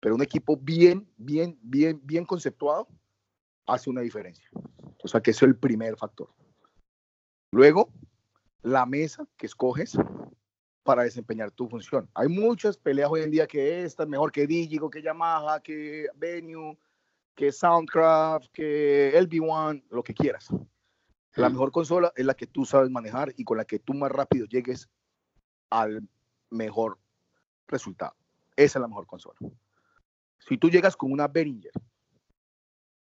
Pero 0.00 0.14
un 0.14 0.22
equipo 0.22 0.56
bien, 0.56 1.06
bien, 1.18 1.58
bien, 1.60 2.00
bien 2.04 2.24
conceptuado 2.24 2.88
hace 3.66 3.90
una 3.90 4.00
diferencia. 4.00 4.48
O 5.02 5.08
sea 5.08 5.20
que 5.20 5.32
eso 5.32 5.44
es 5.44 5.50
el 5.50 5.56
primer 5.56 5.96
factor. 5.96 6.30
Luego, 7.52 7.92
la 8.62 8.86
mesa 8.86 9.26
que 9.36 9.46
escoges 9.46 9.98
para 10.88 11.02
desempeñar 11.02 11.50
tu 11.50 11.68
función. 11.68 12.08
Hay 12.14 12.28
muchas 12.28 12.78
peleas 12.78 13.10
hoy 13.10 13.20
en 13.20 13.30
día 13.30 13.46
que 13.46 13.84
esta 13.84 14.04
es 14.04 14.08
mejor 14.08 14.32
que 14.32 14.46
Digigo, 14.46 14.88
que 14.88 15.02
Yamaha, 15.02 15.60
que 15.60 16.06
Venue, 16.14 16.78
que 17.34 17.52
Soundcraft, 17.52 18.46
que 18.50 19.12
LB1, 19.14 19.84
lo 19.90 20.02
que 20.02 20.14
quieras. 20.14 20.48
La 21.34 21.50
mejor 21.50 21.72
consola 21.72 22.10
es 22.16 22.24
la 22.24 22.32
que 22.32 22.46
tú 22.46 22.64
sabes 22.64 22.88
manejar 22.88 23.34
y 23.36 23.44
con 23.44 23.58
la 23.58 23.66
que 23.66 23.78
tú 23.78 23.92
más 23.92 24.10
rápido 24.10 24.46
llegues 24.46 24.88
al 25.68 26.08
mejor 26.48 26.98
resultado. 27.66 28.14
Esa 28.56 28.78
es 28.78 28.80
la 28.80 28.88
mejor 28.88 29.06
consola. 29.06 29.38
Si 30.38 30.56
tú 30.56 30.70
llegas 30.70 30.96
con 30.96 31.12
una 31.12 31.28
Behringer 31.28 31.72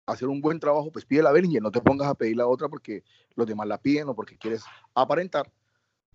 a 0.05 0.11
hacer 0.11 0.27
un 0.27 0.39
buen 0.39 0.59
trabajo, 0.59 0.91
pues 0.91 1.03
pide 1.03 1.23
la 1.23 1.31
Behringer, 1.31 1.63
no 1.63 1.71
te 1.71 1.81
pongas 1.81 2.09
a 2.09 2.13
pedir 2.13 2.37
la 2.37 2.45
otra 2.45 2.69
porque 2.69 3.03
los 3.33 3.47
demás 3.47 3.67
la 3.67 3.81
piden 3.81 4.07
o 4.09 4.13
porque 4.13 4.37
quieres 4.37 4.63
aparentar 4.93 5.51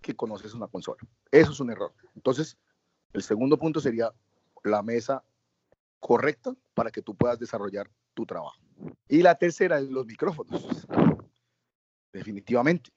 que 0.01 0.15
conoces 0.15 0.53
una 0.53 0.67
consola. 0.67 0.99
Eso 1.31 1.51
es 1.51 1.59
un 1.59 1.71
error. 1.71 1.93
Entonces, 2.15 2.57
el 3.13 3.23
segundo 3.23 3.57
punto 3.57 3.79
sería 3.79 4.13
la 4.63 4.83
mesa 4.83 5.23
correcta 5.99 6.55
para 6.73 6.91
que 6.91 7.01
tú 7.01 7.15
puedas 7.15 7.39
desarrollar 7.39 7.89
tu 8.13 8.25
trabajo. 8.25 8.57
Y 9.07 9.21
la 9.21 9.35
tercera 9.35 9.79
es 9.79 9.89
los 9.89 10.05
micrófonos. 10.05 10.87
Definitivamente. 12.11 12.91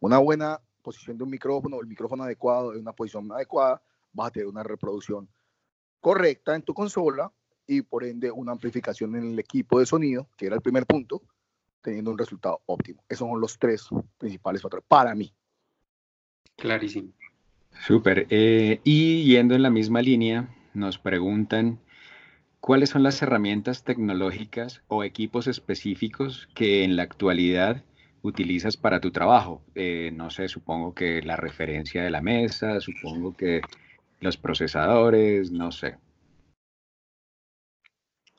Una 0.00 0.18
buena 0.18 0.60
posición 0.82 1.16
de 1.16 1.24
un 1.24 1.30
micrófono, 1.30 1.80
el 1.80 1.86
micrófono 1.86 2.24
adecuado, 2.24 2.74
en 2.74 2.80
una 2.80 2.92
posición 2.92 3.30
adecuada, 3.32 3.82
vas 4.12 4.28
a 4.28 4.30
tener 4.30 4.48
una 4.48 4.62
reproducción 4.62 5.28
correcta 6.00 6.54
en 6.54 6.62
tu 6.62 6.74
consola 6.74 7.32
y 7.66 7.82
por 7.82 8.04
ende 8.04 8.30
una 8.30 8.52
amplificación 8.52 9.16
en 9.16 9.32
el 9.32 9.38
equipo 9.38 9.78
de 9.80 9.86
sonido, 9.86 10.28
que 10.36 10.46
era 10.46 10.54
el 10.54 10.60
primer 10.60 10.86
punto, 10.86 11.22
teniendo 11.80 12.10
un 12.10 12.18
resultado 12.18 12.60
óptimo. 12.66 13.02
Esos 13.08 13.28
son 13.28 13.40
los 13.40 13.58
tres 13.58 13.88
principales 14.18 14.60
factores 14.60 14.84
para 14.86 15.14
mí. 15.14 15.34
Clarísimo. 16.56 17.12
Súper. 17.86 18.26
Eh, 18.30 18.80
y 18.84 19.24
yendo 19.24 19.54
en 19.54 19.62
la 19.62 19.70
misma 19.70 20.00
línea, 20.00 20.48
nos 20.74 20.98
preguntan 20.98 21.80
¿Cuáles 22.64 22.88
son 22.88 23.02
las 23.02 23.20
herramientas 23.20 23.84
tecnológicas 23.84 24.82
o 24.88 25.04
equipos 25.04 25.48
específicos 25.48 26.48
que 26.54 26.82
en 26.82 26.96
la 26.96 27.02
actualidad 27.02 27.84
utilizas 28.22 28.78
para 28.78 29.02
tu 29.02 29.10
trabajo? 29.10 29.62
Eh, 29.74 30.10
no 30.14 30.30
sé, 30.30 30.48
supongo 30.48 30.94
que 30.94 31.20
la 31.20 31.36
referencia 31.36 32.02
de 32.02 32.10
la 32.10 32.22
mesa, 32.22 32.80
supongo 32.80 33.36
que 33.36 33.60
los 34.20 34.38
procesadores, 34.38 35.50
no 35.50 35.72
sé. 35.72 35.98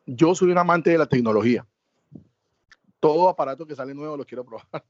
Yo 0.08 0.34
soy 0.34 0.50
un 0.50 0.58
amante 0.58 0.90
de 0.90 0.98
la 0.98 1.06
tecnología. 1.06 1.68
Todo 3.00 3.30
aparato 3.30 3.68
que 3.68 3.76
sale 3.76 3.94
nuevo 3.94 4.18
lo 4.18 4.26
quiero 4.26 4.44
probar. 4.44 4.84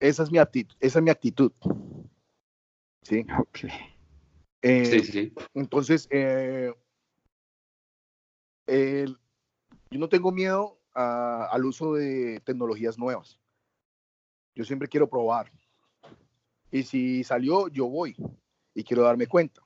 Esa 0.00 0.22
es 0.22 0.30
mi 0.30 0.38
actitud. 0.38 0.76
Esa 0.80 0.98
es 0.98 1.02
mi 1.02 1.10
actitud. 1.10 1.52
Sí. 3.02 3.26
Ok. 3.38 3.60
Eh, 4.62 4.84
sí, 4.84 5.00
sí. 5.02 5.32
Entonces, 5.54 6.08
eh, 6.10 6.72
yo 9.90 9.98
no 9.98 10.08
tengo 10.08 10.32
miedo 10.32 10.78
al 10.94 11.64
uso 11.64 11.94
de 11.94 12.40
tecnologías 12.44 12.98
nuevas. 12.98 13.38
Yo 14.54 14.64
siempre 14.64 14.88
quiero 14.88 15.08
probar. 15.08 15.52
Y 16.70 16.82
si 16.82 17.24
salió, 17.24 17.68
yo 17.68 17.88
voy 17.88 18.16
y 18.74 18.84
quiero 18.84 19.04
darme 19.04 19.26
cuenta. 19.26 19.62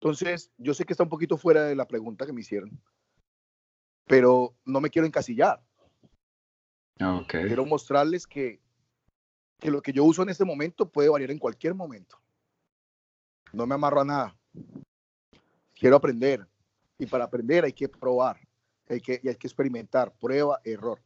Entonces, 0.00 0.52
yo 0.58 0.74
sé 0.74 0.84
que 0.84 0.92
está 0.92 1.02
un 1.02 1.08
poquito 1.08 1.36
fuera 1.36 1.64
de 1.64 1.74
la 1.74 1.88
pregunta 1.88 2.26
que 2.26 2.32
me 2.32 2.42
hicieron, 2.42 2.78
pero 4.04 4.54
no 4.64 4.80
me 4.80 4.90
quiero 4.90 5.06
encasillar. 5.06 5.64
Okay. 7.00 7.46
Quiero 7.46 7.66
mostrarles 7.66 8.26
que, 8.26 8.60
que 9.58 9.70
lo 9.70 9.82
que 9.82 9.92
yo 9.92 10.04
uso 10.04 10.22
en 10.22 10.28
este 10.28 10.44
momento 10.44 10.88
puede 10.88 11.08
variar 11.08 11.30
en 11.30 11.38
cualquier 11.38 11.74
momento 11.74 12.18
no 13.56 13.66
me 13.66 13.74
amarro 13.74 14.00
a 14.00 14.04
nada. 14.04 14.36
Quiero 15.74 15.96
aprender. 15.96 16.46
Y 16.98 17.06
para 17.06 17.24
aprender 17.24 17.64
hay 17.64 17.72
que 17.72 17.88
probar, 17.88 18.38
hay 18.88 19.00
que, 19.00 19.20
y 19.22 19.28
hay 19.28 19.36
que 19.36 19.46
experimentar, 19.46 20.14
prueba, 20.18 20.60
error. 20.64 21.02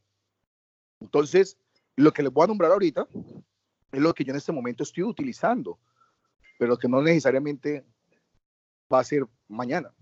Entonces, 1.01 1.57
lo 1.97 2.13
que 2.13 2.23
les 2.23 2.31
voy 2.31 2.45
a 2.45 2.47
nombrar 2.47 2.71
ahorita 2.71 3.07
es 3.91 3.99
lo 3.99 4.13
que 4.13 4.23
yo 4.23 4.31
en 4.31 4.37
este 4.37 4.53
momento 4.53 4.83
estoy 4.83 5.03
utilizando, 5.03 5.79
pero 6.57 6.77
que 6.77 6.87
no 6.87 7.01
necesariamente 7.01 7.83
va 8.91 8.99
a 8.99 9.03
ser 9.03 9.25
mañana, 9.49 9.93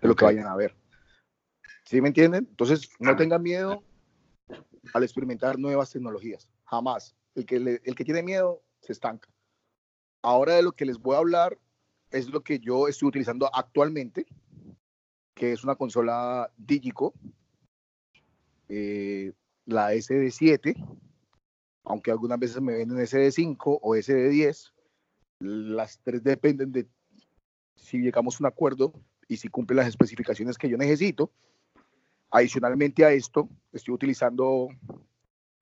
es 0.00 0.08
lo 0.08 0.14
que 0.14 0.24
vayan 0.24 0.46
a 0.46 0.56
ver. 0.56 0.74
¿Sí 1.84 2.00
me 2.00 2.08
entienden? 2.08 2.46
Entonces, 2.48 2.88
no 2.98 3.16
tengan 3.16 3.42
miedo 3.42 3.82
al 4.94 5.02
experimentar 5.02 5.58
nuevas 5.58 5.90
tecnologías, 5.90 6.48
jamás. 6.64 7.14
El 7.34 7.46
que, 7.46 7.56
el 7.56 7.94
que 7.94 8.04
tiene 8.04 8.22
miedo 8.22 8.62
se 8.80 8.92
estanca. 8.92 9.28
Ahora 10.22 10.54
de 10.54 10.62
lo 10.62 10.72
que 10.72 10.84
les 10.84 10.98
voy 10.98 11.14
a 11.14 11.18
hablar 11.18 11.58
es 12.10 12.28
lo 12.28 12.42
que 12.42 12.58
yo 12.58 12.88
estoy 12.88 13.08
utilizando 13.08 13.48
actualmente, 13.54 14.26
que 15.34 15.52
es 15.52 15.64
una 15.64 15.76
consola 15.76 16.50
Digico, 16.56 17.14
eh, 18.68 19.32
la 19.64 19.94
SD7, 19.94 20.76
aunque 21.84 22.10
algunas 22.10 22.38
veces 22.38 22.60
me 22.60 22.74
venden 22.74 22.98
SD5 22.98 23.78
o 23.80 23.96
SD10, 23.96 24.72
las 25.40 25.98
tres 26.00 26.22
dependen 26.22 26.72
de 26.72 26.86
si 27.76 27.98
llegamos 27.98 28.36
a 28.36 28.44
un 28.44 28.46
acuerdo 28.46 28.92
y 29.26 29.36
si 29.38 29.48
cumple 29.48 29.76
las 29.76 29.88
especificaciones 29.88 30.58
que 30.58 30.68
yo 30.68 30.76
necesito. 30.76 31.32
Adicionalmente 32.30 33.04
a 33.04 33.12
esto, 33.12 33.48
estoy 33.72 33.94
utilizando 33.94 34.68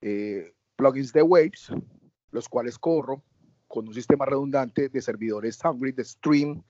eh, 0.01 0.53
plugins 0.79 1.13
de 1.13 1.23
Waves, 1.23 1.73
los 2.31 2.49
cuales 2.49 2.79
corro 2.79 3.23
con 3.67 3.89
un 3.89 3.93
sistema 3.93 4.25
redundante 4.25 4.89
de 4.89 5.03
servidores 5.03 5.57
SoundGrid, 5.57 6.01
Stream. 6.01 6.63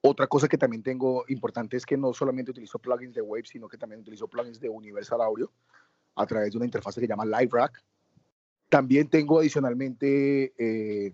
Otra 0.00 0.28
cosa 0.28 0.46
que 0.46 0.56
también 0.56 0.84
tengo 0.84 1.24
importante 1.28 1.76
es 1.76 1.84
que 1.84 1.96
no 1.96 2.14
solamente 2.14 2.52
utilizo 2.52 2.78
plugins 2.78 3.14
de 3.14 3.22
Waves, 3.22 3.48
sino 3.48 3.68
que 3.68 3.76
también 3.76 4.00
utilizo 4.00 4.28
plugins 4.28 4.60
de 4.60 4.68
Universal 4.68 5.20
Audio 5.20 5.52
a 6.14 6.24
través 6.24 6.52
de 6.52 6.58
una 6.58 6.66
interfaz 6.66 6.94
que 6.94 7.00
se 7.00 7.08
llama 7.08 7.26
LiveRack. 7.26 7.84
También 8.68 9.08
tengo 9.08 9.40
adicionalmente 9.40 10.54
eh, 10.56 11.12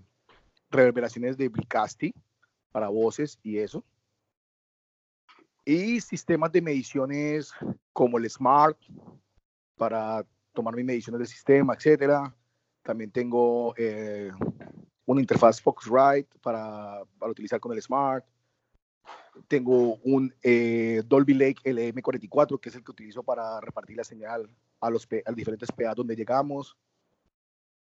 reverberaciones 0.70 1.38
de 1.38 1.48
Bricasti 1.48 2.14
para 2.70 2.88
voces 2.88 3.38
y 3.42 3.56
eso. 3.56 3.82
Y 5.64 6.00
sistemas 6.02 6.52
de 6.52 6.60
mediciones 6.60 7.52
como 7.94 8.18
el 8.18 8.28
Smart 8.28 8.78
para 9.76 10.26
tomar 10.52 10.74
mis 10.76 10.84
mediciones 10.84 11.18
del 11.18 11.28
sistema, 11.28 11.74
etcétera. 11.74 12.34
También 12.82 13.10
tengo 13.10 13.74
eh, 13.76 14.30
una 15.06 15.20
interfaz 15.20 15.60
Focusrite 15.60 16.28
para, 16.40 17.02
para 17.18 17.32
utilizar 17.32 17.60
con 17.60 17.72
el 17.72 17.82
Smart. 17.82 18.24
Tengo 19.48 19.96
un 20.04 20.34
eh, 20.42 21.02
Dolby 21.06 21.34
Lake 21.34 21.62
LM44, 21.64 22.60
que 22.60 22.68
es 22.68 22.74
el 22.74 22.84
que 22.84 22.90
utilizo 22.90 23.22
para 23.22 23.60
repartir 23.60 23.96
la 23.96 24.04
señal 24.04 24.48
a 24.80 24.90
los, 24.90 25.08
a 25.10 25.30
los 25.30 25.36
diferentes 25.36 25.70
PA 25.72 25.94
donde 25.94 26.16
llegamos. 26.16 26.76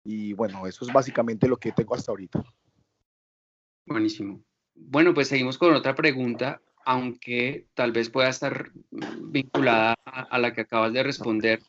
Y 0.03 0.33
bueno, 0.33 0.65
eso 0.67 0.85
es 0.85 0.93
básicamente 0.93 1.47
lo 1.47 1.57
que 1.57 1.71
tengo 1.73 1.93
hasta 1.93 2.11
ahorita. 2.11 2.43
Buenísimo. 3.85 4.41
Bueno, 4.73 5.13
pues 5.13 5.27
seguimos 5.27 5.57
con 5.57 5.73
otra 5.73 5.95
pregunta, 5.95 6.61
aunque 6.85 7.67
tal 7.73 7.91
vez 7.91 8.09
pueda 8.09 8.29
estar 8.29 8.71
vinculada 9.21 9.95
a, 10.05 10.39
la 10.39 10.53
que 10.53 10.61
acabas 10.61 10.93
de 10.93 11.03
responder. 11.03 11.61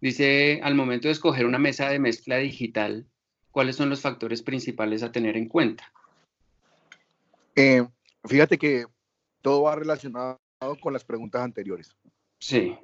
Dice, 0.00 0.60
al 0.62 0.74
momento 0.74 1.08
de 1.08 1.12
escoger 1.12 1.46
una 1.46 1.58
mesa 1.58 1.88
de 1.88 1.98
mezcla 1.98 2.36
digital, 2.36 3.06
¿cuáles 3.50 3.76
son 3.76 3.88
los 3.88 4.02
factores 4.02 4.42
principales 4.42 5.02
a 5.02 5.12
tener 5.12 5.36
en 5.36 5.48
cuenta? 5.48 5.92
Eh, 7.54 7.86
fíjate 8.24 8.58
que 8.58 8.86
todo 9.40 9.62
va 9.62 9.76
relacionado 9.76 10.38
con 10.80 10.92
las 10.92 11.04
preguntas 11.04 11.42
anteriores. 11.42 11.96
Sí. 12.38 12.76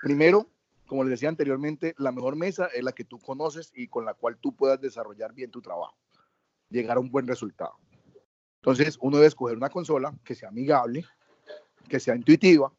Primero, 0.00 0.50
como 0.86 1.04
les 1.04 1.12
decía 1.12 1.28
anteriormente, 1.28 1.94
la 1.98 2.12
mejor 2.12 2.36
mesa 2.36 2.66
es 2.74 2.82
la 2.82 2.92
que 2.92 3.04
tú 3.04 3.18
conoces 3.18 3.72
y 3.74 3.88
con 3.88 4.04
la 4.04 4.14
cual 4.14 4.36
tú 4.38 4.54
puedas 4.54 4.80
desarrollar 4.80 5.32
bien 5.32 5.50
tu 5.50 5.62
trabajo 5.62 5.96
llegar 6.70 6.96
a 6.96 7.00
un 7.00 7.10
buen 7.10 7.26
resultado. 7.26 7.78
Entonces, 8.56 8.98
uno 9.00 9.16
debe 9.18 9.28
escoger 9.28 9.56
una 9.56 9.70
consola 9.70 10.12
que 10.24 10.34
sea 10.34 10.48
amigable, 10.48 11.04
que 11.88 12.00
sea 12.00 12.16
intuitiva, 12.16 12.72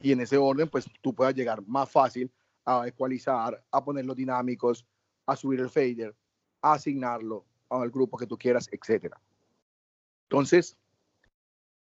y 0.00 0.12
en 0.12 0.20
ese 0.20 0.36
orden, 0.36 0.68
pues 0.68 0.86
tú 1.02 1.14
puedas 1.14 1.34
llegar 1.34 1.66
más 1.66 1.90
fácil 1.90 2.30
a 2.66 2.86
ecualizar, 2.86 3.64
a 3.70 3.84
poner 3.84 4.04
los 4.04 4.16
dinámicos, 4.16 4.84
a 5.24 5.36
subir 5.36 5.60
el 5.60 5.70
fader, 5.70 6.14
a 6.60 6.74
asignarlo 6.74 7.46
al 7.70 7.90
grupo 7.90 8.18
que 8.18 8.26
tú 8.26 8.36
quieras, 8.36 8.68
etc. 8.70 9.14
Entonces, 10.28 10.76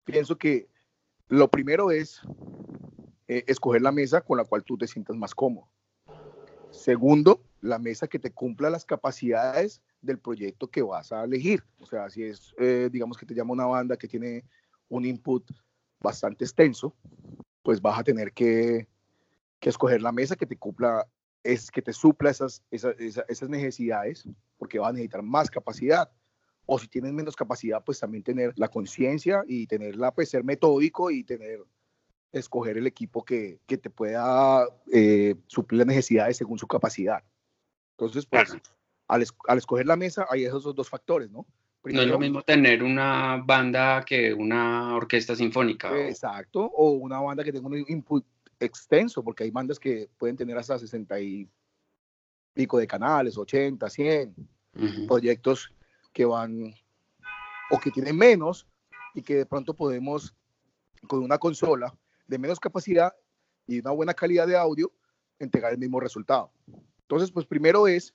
pienso 0.03 0.37
que 0.37 0.69
lo 1.29 1.49
primero 1.49 1.89
es 1.89 2.21
eh, 3.27 3.43
escoger 3.47 3.81
la 3.81 3.91
mesa 3.91 4.21
con 4.21 4.37
la 4.37 4.45
cual 4.45 4.63
tú 4.63 4.77
te 4.77 4.87
sientas 4.87 5.15
más 5.15 5.33
cómodo. 5.33 5.69
Segundo, 6.71 7.41
la 7.61 7.79
mesa 7.79 8.07
que 8.07 8.19
te 8.19 8.31
cumpla 8.31 8.69
las 8.69 8.83
capacidades 8.83 9.81
del 10.01 10.19
proyecto 10.19 10.69
que 10.69 10.81
vas 10.81 11.11
a 11.11 11.23
elegir. 11.23 11.63
O 11.79 11.85
sea, 11.85 12.09
si 12.09 12.23
es, 12.23 12.53
eh, 12.59 12.89
digamos 12.91 13.17
que 13.17 13.25
te 13.25 13.33
llama 13.33 13.53
una 13.53 13.65
banda 13.65 13.95
que 13.95 14.07
tiene 14.07 14.43
un 14.89 15.05
input 15.05 15.49
bastante 16.01 16.43
extenso, 16.43 16.93
pues 17.61 17.81
vas 17.81 17.99
a 17.99 18.03
tener 18.03 18.33
que, 18.33 18.89
que 19.63 19.69
escoger 19.69 20.01
la 20.01 20.11
mesa 20.11 20.35
que 20.35 20.45
te 20.45 20.57
cumpla, 20.57 21.07
es 21.41 21.71
que 21.71 21.81
te 21.81 21.93
supla 21.93 22.29
esas, 22.29 22.61
esas, 22.69 22.95
esas 22.99 23.47
necesidades, 23.47 24.27
porque 24.57 24.77
va 24.77 24.89
a 24.89 24.91
necesitar 24.91 25.23
más 25.23 25.49
capacidad. 25.49 26.11
O 26.65 26.77
si 26.77 26.89
tienes 26.89 27.13
menos 27.13 27.33
capacidad, 27.33 27.81
pues 27.81 27.97
también 27.97 28.25
tener 28.25 28.51
la 28.57 28.67
conciencia 28.67 29.41
y 29.47 29.65
tenerla, 29.65 30.13
pues 30.13 30.29
ser 30.29 30.43
metódico 30.43 31.11
y 31.11 31.23
tener, 31.23 31.61
escoger 32.33 32.77
el 32.77 32.87
equipo 32.87 33.23
que, 33.23 33.61
que 33.65 33.77
te 33.77 33.89
pueda 33.89 34.67
eh, 34.91 35.35
suplir 35.47 35.79
las 35.79 35.87
necesidades 35.87 36.35
según 36.35 36.59
su 36.59 36.67
capacidad. 36.67 37.23
Entonces, 37.91 38.25
pues, 38.25 38.57
al, 39.07 39.57
escoger 39.57 39.85
la 39.85 39.95
mesa 39.95 40.27
hay 40.29 40.43
esos 40.43 40.75
dos 40.75 40.89
factores, 40.89 41.31
¿no? 41.31 41.45
no 41.85 42.01
es 42.01 42.07
lo 42.07 42.19
mismo 42.19 42.41
tener 42.41 42.83
una 42.83 43.41
banda 43.45 44.03
que 44.05 44.33
una 44.33 44.93
orquesta 44.95 45.37
sinfónica. 45.37 45.97
Exacto, 46.05 46.65
o, 46.65 46.91
una 46.91 47.21
banda 47.21 47.45
que 47.45 47.53
tenga 47.53 47.67
un 47.67 47.85
input 47.87 48.25
extenso, 48.65 49.23
porque 49.23 49.43
hay 49.43 49.51
bandas 49.51 49.79
que 49.79 50.09
pueden 50.17 50.35
tener 50.35 50.57
hasta 50.57 50.79
60 50.79 51.19
y 51.19 51.49
pico 52.53 52.77
de 52.77 52.87
canales, 52.87 53.37
80, 53.37 53.89
100, 53.89 54.35
proyectos 55.07 55.73
que 56.11 56.25
van 56.25 56.73
o 57.69 57.79
que 57.79 57.91
tienen 57.91 58.17
menos 58.17 58.67
y 59.13 59.21
que 59.21 59.35
de 59.35 59.45
pronto 59.45 59.73
podemos 59.73 60.35
con 61.07 61.23
una 61.23 61.37
consola 61.37 61.93
de 62.27 62.37
menos 62.37 62.59
capacidad 62.59 63.13
y 63.67 63.79
una 63.79 63.91
buena 63.91 64.13
calidad 64.13 64.47
de 64.47 64.57
audio 64.57 64.91
entregar 65.39 65.73
el 65.73 65.79
mismo 65.79 65.99
resultado. 65.99 66.51
Entonces, 67.01 67.31
pues 67.31 67.45
primero 67.45 67.87
es 67.87 68.13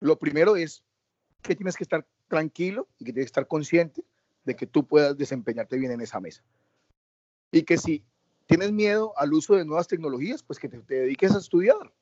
lo 0.00 0.18
primero 0.18 0.56
es 0.56 0.82
que 1.42 1.54
tienes 1.54 1.76
que 1.76 1.84
estar 1.84 2.06
tranquilo 2.28 2.88
y 2.98 3.04
que 3.04 3.12
tienes 3.12 3.26
que 3.26 3.32
estar 3.32 3.46
consciente 3.46 4.04
de 4.44 4.56
que 4.56 4.66
tú 4.66 4.86
puedas 4.86 5.16
desempeñarte 5.16 5.76
bien 5.76 5.92
en 5.92 6.00
esa 6.00 6.20
mesa. 6.20 6.42
Y 7.52 7.62
que 7.62 7.76
si 7.76 8.04
tienes 8.50 8.72
miedo 8.72 9.16
al 9.16 9.32
uso 9.32 9.54
de 9.54 9.64
nuevas 9.64 9.86
tecnologías, 9.86 10.42
pues 10.42 10.58
que 10.58 10.68
te, 10.68 10.82
dediques 10.82 11.32
a 11.32 11.38
estudiar. 11.38 11.94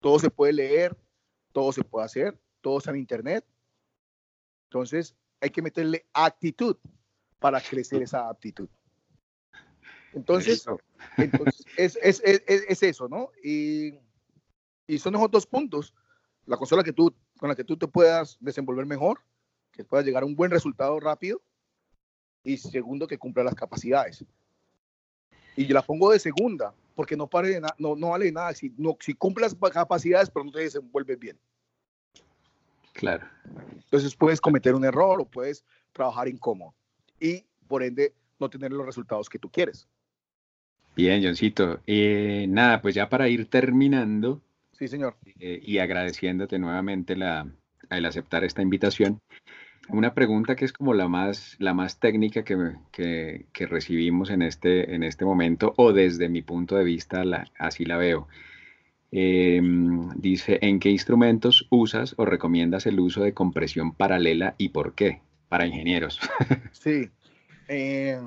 Todo 0.00 0.20
se 0.20 0.30
puede 0.30 0.52
leer, 0.52 0.96
todo 1.52 1.72
se 1.72 1.82
puede 1.82 2.06
hacer, 2.06 2.40
todo 2.60 2.78
está 2.78 2.90
en 2.92 2.98
Internet. 2.98 3.44
Entonces, 4.68 5.16
hay 5.40 5.50
que 5.50 5.60
meterle 5.60 6.06
actitud 6.12 6.76
para 7.40 7.60
crecer 7.60 8.00
esa 8.00 8.28
aptitud. 8.28 8.68
Entonces, 10.12 10.64
es, 11.76 11.98
es, 12.00 12.82
eso, 12.82 13.08
¿no? 13.08 13.30
Y, 13.42 13.94
y 14.86 14.98
son 15.00 15.16
esos 15.16 15.30
dos 15.32 15.46
puntos 15.46 15.92
la 16.46 16.56
consola 16.56 16.84
que 16.84 16.92
tú, 16.92 17.12
con 17.38 17.48
la 17.48 17.56
que 17.56 17.64
tú 17.64 17.76
te 17.76 17.88
puedas 17.88 18.36
desenvolver 18.40 18.86
mejor, 18.86 19.20
que 19.72 19.84
puedas 19.84 20.06
llegar 20.06 20.22
a 20.22 20.26
un 20.26 20.36
buen 20.36 20.50
resultado 20.50 21.00
rápido 21.00 21.42
y 22.44 22.56
segundo, 22.56 23.08
que 23.08 23.18
cumpla 23.18 23.42
las 23.42 23.54
capacidades. 23.54 24.24
Y 25.56 25.66
yo 25.66 25.74
la 25.74 25.82
pongo 25.82 26.10
de 26.10 26.18
segunda, 26.18 26.74
porque 26.94 27.16
no, 27.16 27.26
pare 27.26 27.60
no, 27.78 27.96
no 27.96 28.10
vale 28.10 28.30
nada 28.32 28.54
si, 28.54 28.72
no, 28.76 28.96
si 29.00 29.14
cumple 29.14 29.42
las 29.42 29.54
capacidades, 29.54 30.30
pero 30.30 30.44
no 30.44 30.52
te 30.52 30.60
desenvuelves 30.60 31.18
bien. 31.18 31.38
Claro. 32.92 33.26
Entonces 33.72 34.14
puedes 34.14 34.40
cometer 34.40 34.74
un 34.74 34.84
error 34.84 35.20
o 35.20 35.24
puedes 35.24 35.64
trabajar 35.92 36.28
incómodo 36.28 36.74
y 37.18 37.44
por 37.68 37.82
ende 37.82 38.14
no 38.38 38.50
tener 38.50 38.72
los 38.72 38.84
resultados 38.84 39.28
que 39.28 39.38
tú 39.38 39.50
quieres. 39.50 39.88
Bien, 40.94 41.22
Johncito. 41.22 41.80
Eh, 41.86 42.46
nada, 42.48 42.82
pues 42.82 42.94
ya 42.94 43.08
para 43.08 43.28
ir 43.28 43.48
terminando, 43.48 44.42
Sí, 44.82 44.88
señor. 44.88 45.16
Eh, 45.38 45.60
y 45.62 45.78
agradeciéndote 45.78 46.58
nuevamente 46.58 47.14
la, 47.14 47.48
el 47.88 48.04
aceptar 48.04 48.42
esta 48.42 48.62
invitación. 48.62 49.20
Una 49.88 50.14
pregunta 50.14 50.56
que 50.56 50.64
es 50.64 50.72
como 50.72 50.94
la 50.94 51.08
más, 51.08 51.56
la 51.58 51.74
más 51.74 51.98
técnica 51.98 52.44
que, 52.44 52.76
que, 52.92 53.66
recibimos 53.66 54.30
en 54.30 54.42
este, 54.42 54.94
en 54.94 55.02
este 55.02 55.24
momento, 55.24 55.74
o 55.76 55.92
desde 55.92 56.28
mi 56.28 56.42
punto 56.42 56.76
de 56.76 56.84
vista, 56.84 57.24
la, 57.24 57.50
así 57.58 57.84
la 57.84 57.96
veo. 57.96 58.28
Em, 59.10 60.08
dice, 60.16 60.58
¿en 60.62 60.78
qué 60.78 60.88
instrumentos 60.90 61.66
usas 61.70 62.14
o 62.16 62.24
recomiendas 62.24 62.86
el 62.86 62.98
uso 63.00 63.22
de 63.22 63.34
compresión 63.34 63.92
paralela 63.92 64.54
y 64.56 64.70
por 64.70 64.94
qué? 64.94 65.20
Para 65.48 65.66
ingenieros. 65.66 66.20
Sí. 66.72 67.10
Eh, 67.68 68.18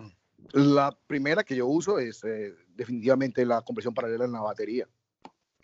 la 0.53 0.97
primera 1.07 1.43
que 1.43 1.55
yo 1.55 1.67
uso 1.67 1.99
es 1.99 2.23
eh, 2.23 2.53
definitivamente 2.75 3.45
la 3.45 3.61
compresión 3.61 3.93
paralela 3.93 4.25
en 4.25 4.31
la 4.31 4.41
batería 4.41 4.87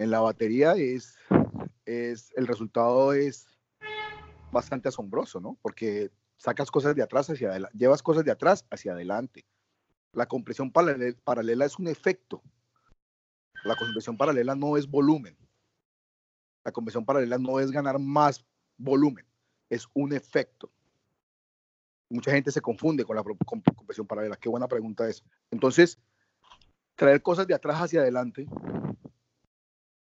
en 0.02 0.10
la 0.10 0.20
batería 0.20 0.74
es, 0.74 1.16
es 1.86 2.34
el 2.36 2.48
resultado 2.48 3.14
es 3.14 3.48
bastante 4.52 4.90
asombroso, 4.90 5.40
¿no? 5.40 5.58
Porque 5.62 6.12
sacas 6.38 6.72
cosas 6.72 6.96
de 6.96 7.04
atrás 7.04 7.30
hacia 7.30 7.50
adelante, 7.50 7.78
llevas 7.78 8.04
cosas 8.04 8.26
de 8.26 8.32
atrás 8.32 8.66
hacia 8.70 8.94
adelante. 8.94 9.46
La 10.14 10.26
compresión 10.26 10.72
paralela, 10.72 11.66
es 11.66 11.80
un 11.80 11.88
efecto. 11.88 12.42
La 13.64 13.76
compresión 13.76 14.18
paralela 14.18 14.56
no 14.56 14.76
es 14.76 14.90
volumen. 14.90 15.38
La 16.64 16.72
compresión 16.72 17.06
paralela 17.06 17.38
no 17.38 17.60
es 17.60 17.72
ganar 17.72 17.98
más 18.00 18.46
volumen, 18.78 19.26
es 19.70 19.88
un 19.94 20.14
efecto. 20.14 20.72
Mucha 22.10 22.32
gente 22.32 22.52
se 22.52 22.60
confunde 22.60 23.06
con 23.06 23.16
la 23.16 23.24
compresión 23.24 24.06
paralela. 24.06 24.36
Qué 24.36 24.50
buena 24.50 24.68
pregunta 24.68 25.08
es. 25.08 25.24
Entonces, 25.50 25.98
traer 26.96 27.22
cosas 27.22 27.48
de 27.48 27.54
atrás 27.54 27.78
hacia 27.78 28.02
adelante 28.02 28.48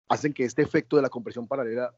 hacen 0.07 0.33
que 0.33 0.43
este 0.43 0.61
efecto 0.61 0.95
de 0.95 1.01
la 1.01 1.09
compresión 1.09 1.47
paralela 1.47 1.93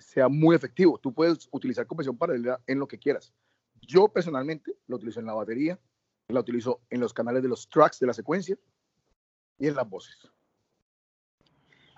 sea 0.00 0.28
muy 0.28 0.56
efectivo. 0.56 0.98
Tú 0.98 1.12
puedes 1.12 1.48
utilizar 1.52 1.86
compresión 1.86 2.16
paralela 2.16 2.60
en 2.66 2.78
lo 2.78 2.88
que 2.88 2.98
quieras. 2.98 3.32
Yo 3.80 4.08
personalmente 4.08 4.72
lo 4.86 4.96
utilizo 4.96 5.20
en 5.20 5.26
la 5.26 5.34
batería, 5.34 5.78
la 6.28 6.40
utilizo 6.40 6.80
en 6.90 7.00
los 7.00 7.12
canales 7.12 7.42
de 7.42 7.48
los 7.48 7.68
tracks 7.68 7.98
de 8.00 8.06
la 8.06 8.12
secuencia 8.12 8.56
y 9.58 9.68
en 9.68 9.74
las 9.74 9.88
voces. 9.88 10.16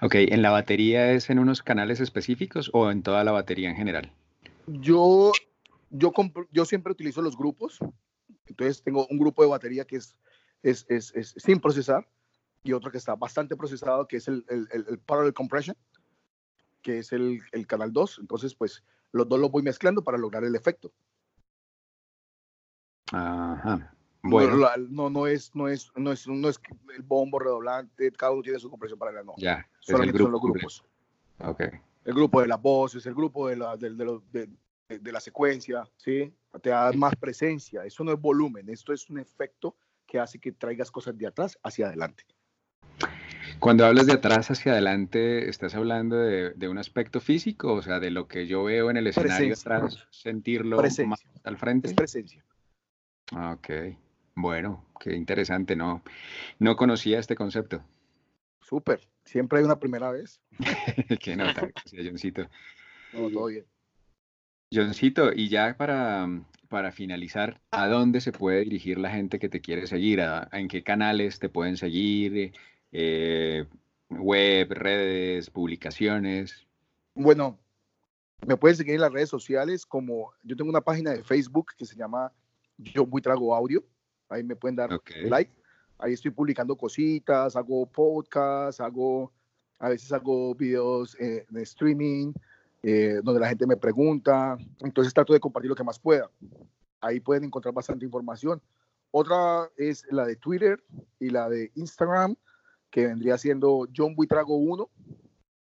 Ok, 0.00 0.16
¿en 0.16 0.42
la 0.42 0.50
batería 0.50 1.12
es 1.12 1.30
en 1.30 1.38
unos 1.38 1.62
canales 1.62 2.00
específicos 2.00 2.70
o 2.72 2.90
en 2.90 3.02
toda 3.02 3.22
la 3.22 3.30
batería 3.30 3.70
en 3.70 3.76
general? 3.76 4.12
Yo, 4.66 5.32
yo, 5.90 6.12
yo 6.50 6.64
siempre 6.64 6.92
utilizo 6.92 7.22
los 7.22 7.36
grupos. 7.36 7.78
Entonces 8.46 8.82
tengo 8.82 9.06
un 9.08 9.18
grupo 9.18 9.42
de 9.42 9.48
batería 9.48 9.84
que 9.84 9.96
es, 9.96 10.16
es, 10.62 10.86
es, 10.88 11.14
es 11.14 11.34
sin 11.36 11.60
procesar 11.60 12.08
y 12.64 12.72
otro 12.72 12.90
que 12.90 12.98
está 12.98 13.14
bastante 13.14 13.56
procesado, 13.56 14.06
que 14.06 14.16
es 14.16 14.28
el, 14.28 14.44
el, 14.48 14.68
el, 14.72 14.98
parallel 14.98 15.34
compression, 15.34 15.76
que 16.82 16.98
es 16.98 17.12
el, 17.12 17.40
el 17.52 17.66
canal 17.66 17.92
2. 17.92 18.18
Entonces, 18.20 18.54
pues 18.54 18.82
los 19.12 19.28
dos 19.28 19.38
los 19.38 19.50
voy 19.50 19.62
mezclando 19.62 20.02
para 20.02 20.18
lograr 20.18 20.44
el 20.44 20.54
efecto. 20.54 20.92
Ajá. 23.12 23.94
Bueno. 24.22 24.68
No, 24.88 25.10
no, 25.10 25.26
es, 25.26 25.54
no, 25.54 25.68
es, 25.68 25.90
no, 25.96 26.12
es, 26.12 26.26
no 26.28 26.48
es 26.48 26.60
el 26.94 27.02
bombo 27.02 27.38
redoblante, 27.38 28.10
cada 28.12 28.32
uno 28.32 28.42
tiene 28.42 28.58
su 28.58 28.70
compresión 28.70 28.98
paralela, 28.98 29.24
no. 29.24 29.34
Ya, 29.36 29.66
solamente 29.80 30.18
son 30.18 30.32
los 30.32 30.40
grupos. 30.40 30.84
Ok. 31.38 31.62
El 32.04 32.14
grupo 32.14 32.40
de 32.40 32.46
las 32.48 32.60
voces, 32.60 33.04
el 33.06 33.14
grupo 33.14 33.48
de 33.48 33.56
la, 33.56 33.76
de, 33.76 33.90
de, 33.90 34.48
de, 34.98 35.12
la 35.12 35.20
secuencia, 35.20 35.88
¿sí? 35.96 36.32
Te 36.60 36.70
da 36.70 36.92
más 36.92 37.14
presencia. 37.16 37.84
Eso 37.84 38.04
no 38.04 38.12
es 38.12 38.20
volumen, 38.20 38.68
esto 38.68 38.92
es 38.92 39.08
un 39.10 39.18
efecto 39.18 39.76
que 40.06 40.18
hace 40.18 40.38
que 40.38 40.52
traigas 40.52 40.90
cosas 40.90 41.16
de 41.16 41.26
atrás 41.26 41.58
hacia 41.62 41.86
adelante. 41.86 42.24
Cuando 43.62 43.86
hablas 43.86 44.06
de 44.06 44.14
atrás 44.14 44.50
hacia 44.50 44.72
adelante, 44.72 45.48
¿estás 45.48 45.76
hablando 45.76 46.16
de, 46.16 46.68
un 46.68 46.78
aspecto 46.78 47.20
físico? 47.20 47.74
O 47.74 47.80
sea, 47.80 48.00
de 48.00 48.10
lo 48.10 48.26
que 48.26 48.48
yo 48.48 48.64
veo 48.64 48.90
en 48.90 48.96
el 48.96 49.06
escenario 49.06 49.54
atrás, 49.54 50.04
sentirlo 50.10 50.82
más 51.06 51.24
al 51.44 51.56
frente. 51.58 51.86
Es 51.86 51.94
presencia. 51.94 52.44
Ah, 53.30 53.52
ok. 53.52 53.96
Bueno, 54.34 54.84
qué 54.98 55.14
interesante, 55.14 55.76
¿no? 55.76 56.02
No 56.58 56.74
conocía 56.74 57.20
este 57.20 57.36
concepto. 57.36 57.84
Súper. 58.62 59.06
Siempre 59.24 59.60
hay 59.60 59.64
una 59.64 59.78
primera 59.78 60.10
vez. 60.10 60.40
qué 61.20 61.36
nota, 61.36 61.70
Johncito. 61.92 62.48
No, 63.12 63.30
todo 63.30 63.46
bien. 63.46 63.64
Johncito, 64.74 65.32
y 65.32 65.48
ya 65.48 65.76
para, 65.76 66.28
para 66.68 66.90
finalizar, 66.90 67.60
¿a 67.70 67.86
dónde 67.86 68.20
se 68.20 68.32
puede 68.32 68.64
dirigir 68.64 68.98
la 68.98 69.12
gente 69.12 69.38
que 69.38 69.48
te 69.48 69.60
quiere 69.60 69.86
seguir? 69.86 70.20
¿En 70.50 70.66
qué 70.66 70.82
canales 70.82 71.38
te 71.38 71.48
pueden 71.48 71.76
seguir? 71.76 72.52
Eh, 72.92 73.66
¿Web, 74.10 74.68
redes, 74.70 75.48
publicaciones? 75.48 76.66
Bueno, 77.14 77.58
me 78.46 78.56
pueden 78.56 78.76
seguir 78.76 78.94
en 78.94 79.00
las 79.00 79.12
redes 79.12 79.30
sociales 79.30 79.86
como 79.86 80.32
yo 80.42 80.56
tengo 80.56 80.70
una 80.70 80.80
página 80.80 81.12
de 81.12 81.22
Facebook 81.22 81.72
que 81.76 81.86
se 81.86 81.96
llama 81.96 82.32
Yo 82.76 83.08
Trago 83.22 83.54
Audio. 83.54 83.82
Ahí 84.28 84.42
me 84.42 84.56
pueden 84.56 84.76
dar 84.76 84.90
like. 85.24 85.50
Ahí 85.98 86.14
estoy 86.14 86.32
publicando 86.32 86.76
cositas, 86.76 87.54
hago 87.54 87.86
podcasts, 87.86 88.80
hago, 88.80 89.32
a 89.78 89.88
veces 89.88 90.12
hago 90.12 90.54
videos 90.54 91.16
eh, 91.20 91.46
de 91.48 91.62
streaming, 91.62 92.32
eh, 92.82 93.20
donde 93.22 93.40
la 93.40 93.48
gente 93.48 93.66
me 93.66 93.76
pregunta. 93.76 94.58
Entonces 94.80 95.14
trato 95.14 95.32
de 95.32 95.40
compartir 95.40 95.70
lo 95.70 95.76
que 95.76 95.84
más 95.84 95.98
pueda. 95.98 96.28
Ahí 97.00 97.20
pueden 97.20 97.44
encontrar 97.44 97.72
bastante 97.72 98.04
información. 98.04 98.60
Otra 99.12 99.70
es 99.76 100.04
la 100.10 100.26
de 100.26 100.36
Twitter 100.36 100.82
y 101.20 101.30
la 101.30 101.48
de 101.48 101.70
Instagram, 101.76 102.34
que 102.92 103.06
vendría 103.06 103.38
siendo 103.38 103.88
John 103.96 104.14
Buitrago 104.14 104.54
1, 104.54 104.90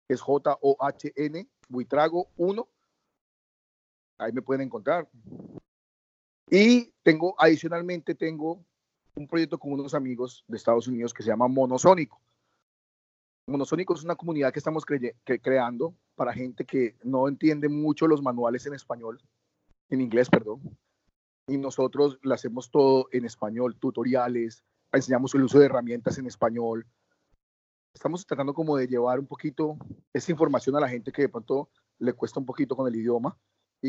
que 0.06 0.14
es 0.14 0.20
J-O-H-N, 0.20 1.48
Buitrago 1.68 2.30
1. 2.36 2.68
Ahí 4.18 4.32
me 4.32 4.40
pueden 4.40 4.62
encontrar. 4.62 5.08
Y 6.48 6.92
tengo, 7.02 7.34
adicionalmente, 7.36 8.14
tengo 8.14 8.64
un 9.16 9.26
proyecto 9.26 9.58
con 9.58 9.72
unos 9.72 9.94
amigos 9.94 10.44
de 10.46 10.56
Estados 10.56 10.86
Unidos 10.86 11.12
que 11.12 11.24
se 11.24 11.28
llama 11.28 11.48
Monosónico. 11.48 12.22
Monosónico 13.48 13.94
es 13.94 14.04
una 14.04 14.14
comunidad 14.14 14.52
que 14.52 14.60
estamos 14.60 14.84
creando 14.86 15.94
para 16.14 16.32
gente 16.32 16.64
que 16.64 16.96
no 17.02 17.26
entiende 17.26 17.68
mucho 17.68 18.06
los 18.06 18.22
manuales 18.22 18.64
en 18.66 18.74
español, 18.74 19.20
en 19.90 20.00
inglés, 20.00 20.30
perdón. 20.30 20.60
Y 21.48 21.58
nosotros 21.58 22.18
le 22.22 22.34
hacemos 22.34 22.70
todo 22.70 23.08
en 23.10 23.24
español, 23.24 23.76
tutoriales, 23.76 24.62
enseñamos 24.92 25.34
el 25.34 25.42
uso 25.42 25.58
de 25.58 25.66
herramientas 25.66 26.18
en 26.18 26.26
español. 26.26 26.86
Estamos 27.94 28.26
tratando 28.26 28.54
como 28.54 28.76
de 28.76 28.86
llevar 28.86 29.18
un 29.18 29.26
poquito 29.26 29.76
esa 30.12 30.30
información 30.30 30.76
a 30.76 30.80
la 30.80 30.88
gente 30.88 31.10
que 31.12 31.22
de 31.22 31.28
pronto 31.28 31.68
le 31.98 32.12
cuesta 32.12 32.38
un 32.38 32.46
poquito 32.46 32.76
con 32.76 32.86
el 32.86 32.96
idioma 32.96 33.36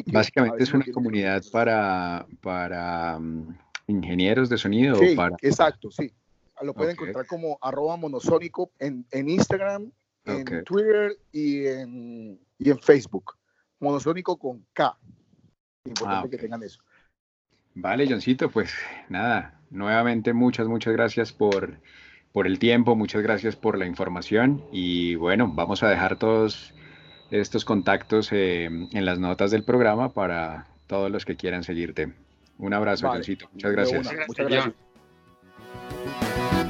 Básicamente 0.08 0.64
es 0.64 0.74
una 0.74 0.86
comunidad 0.94 1.44
para, 1.52 2.26
para 2.42 3.18
mm, 3.20 3.58
ingenieros 3.88 4.50
de 4.50 4.58
sonido. 4.58 4.96
Sí, 4.96 5.16
para... 5.16 5.36
exacto, 5.42 5.90
sí. 5.90 6.14
Lo 6.62 6.74
pueden 6.74 6.92
encontrar 6.92 7.26
como 7.26 7.58
arroba 7.62 7.96
monosónico 7.96 8.72
en, 8.80 9.06
en 9.12 9.30
Instagram, 9.30 9.92
en 10.26 10.64
Twitter 10.66 11.18
y 11.32 11.66
en, 11.66 12.40
y 12.58 12.70
en 12.70 12.80
Facebook. 12.80 13.38
Monosónico 13.80 14.38
con 14.38 14.66
K. 14.74 14.98
Importante 15.86 16.28
ah, 16.28 16.30
que 16.30 16.38
tengan 16.38 16.62
eso. 16.62 16.82
Vale, 17.76 18.08
Johncito, 18.08 18.52
pues 18.52 18.74
nada, 19.08 19.62
nuevamente 19.70 20.34
muchas, 20.34 20.68
muchas 20.68 20.94
gracias 20.94 21.32
por, 21.32 21.80
por 22.34 22.48
el 22.48 22.60
tiempo, 22.60 22.96
muchas 22.96 23.22
gracias 23.22 23.56
por 23.56 23.78
la 23.78 23.86
información 23.86 24.64
y 24.72 25.16
bueno, 25.16 25.52
vamos 25.54 25.84
a 25.84 25.90
dejar 25.90 26.18
todos 26.18 26.74
estos 27.32 27.66
contactos 27.66 28.30
eh, 28.32 28.66
en 28.66 29.06
las 29.06 29.20
notas 29.20 29.52
del 29.52 29.64
programa 29.64 30.14
para 30.14 30.68
todos 30.88 31.12
los 31.12 31.26
que 31.26 31.36
quieran 31.36 31.64
seguirte. 31.64 32.14
Un 32.58 32.74
abrazo, 32.74 33.08
Muchas 33.08 33.72
gracias. 33.72 34.14
Muchas 34.28 34.48
gracias. 34.48 34.74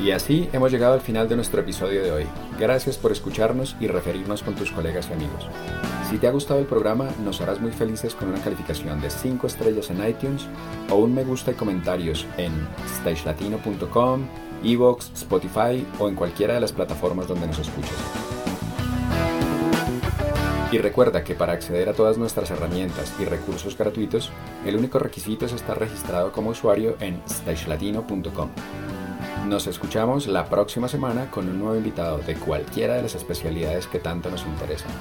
Y 0.01 0.11
así 0.11 0.47
hemos 0.53 0.71
llegado 0.71 0.93
al 0.93 1.01
final 1.01 1.27
de 1.27 1.35
nuestro 1.35 1.59
episodio 1.59 2.01
de 2.01 2.11
hoy. 2.11 2.25
Gracias 2.57 2.97
por 2.97 3.11
escucharnos 3.11 3.75
y 3.81 3.87
referirnos 3.87 4.43
con 4.43 4.55
tus 4.55 4.71
colegas 4.71 5.09
y 5.09 5.13
amigos. 5.13 5.47
Si 6.09 6.17
te 6.17 6.27
ha 6.27 6.31
gustado 6.31 6.59
el 6.59 6.65
programa, 6.65 7.09
nos 7.23 7.41
harás 7.41 7.59
muy 7.59 7.71
felices 7.71 8.15
con 8.15 8.29
una 8.29 8.41
calificación 8.41 9.01
de 9.01 9.09
5 9.09 9.45
estrellas 9.47 9.89
en 9.89 10.07
iTunes 10.07 10.47
o 10.89 10.95
un 10.95 11.13
me 11.13 11.23
gusta 11.23 11.51
y 11.51 11.55
comentarios 11.55 12.25
en 12.37 12.53
stagelatino.com, 12.99 14.25
Evox, 14.63 15.11
Spotify 15.13 15.85
o 15.99 16.09
en 16.09 16.15
cualquiera 16.15 16.53
de 16.53 16.59
las 16.59 16.71
plataformas 16.71 17.27
donde 17.27 17.47
nos 17.47 17.59
escuches. 17.59 17.97
Y 20.71 20.77
recuerda 20.77 21.23
que 21.23 21.33
para 21.33 21.53
acceder 21.53 21.89
a 21.89 21.93
todas 21.93 22.19
nuestras 22.19 22.51
herramientas 22.51 23.13
y 23.19 23.25
recursos 23.25 23.75
gratuitos, 23.75 24.31
el 24.65 24.75
único 24.75 24.99
requisito 24.99 25.47
es 25.47 25.53
estar 25.53 25.79
registrado 25.79 26.31
como 26.31 26.51
usuario 26.51 26.95
en 26.99 27.21
stagelatino.com. 27.27 28.49
Nos 29.47 29.65
escuchamos 29.65 30.27
la 30.27 30.45
próxima 30.45 30.87
semana 30.87 31.31
con 31.31 31.49
un 31.49 31.57
nuevo 31.57 31.75
invitado 31.75 32.19
de 32.19 32.35
cualquiera 32.35 32.93
de 32.93 33.01
las 33.01 33.15
especialidades 33.15 33.87
que 33.87 33.97
tanto 33.97 34.29
nos 34.29 34.45
interesan. 34.45 34.91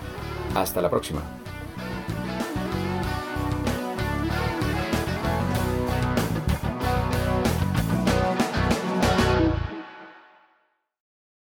Hasta 0.55 0.81
la 0.81 0.89
próxima. 0.89 1.21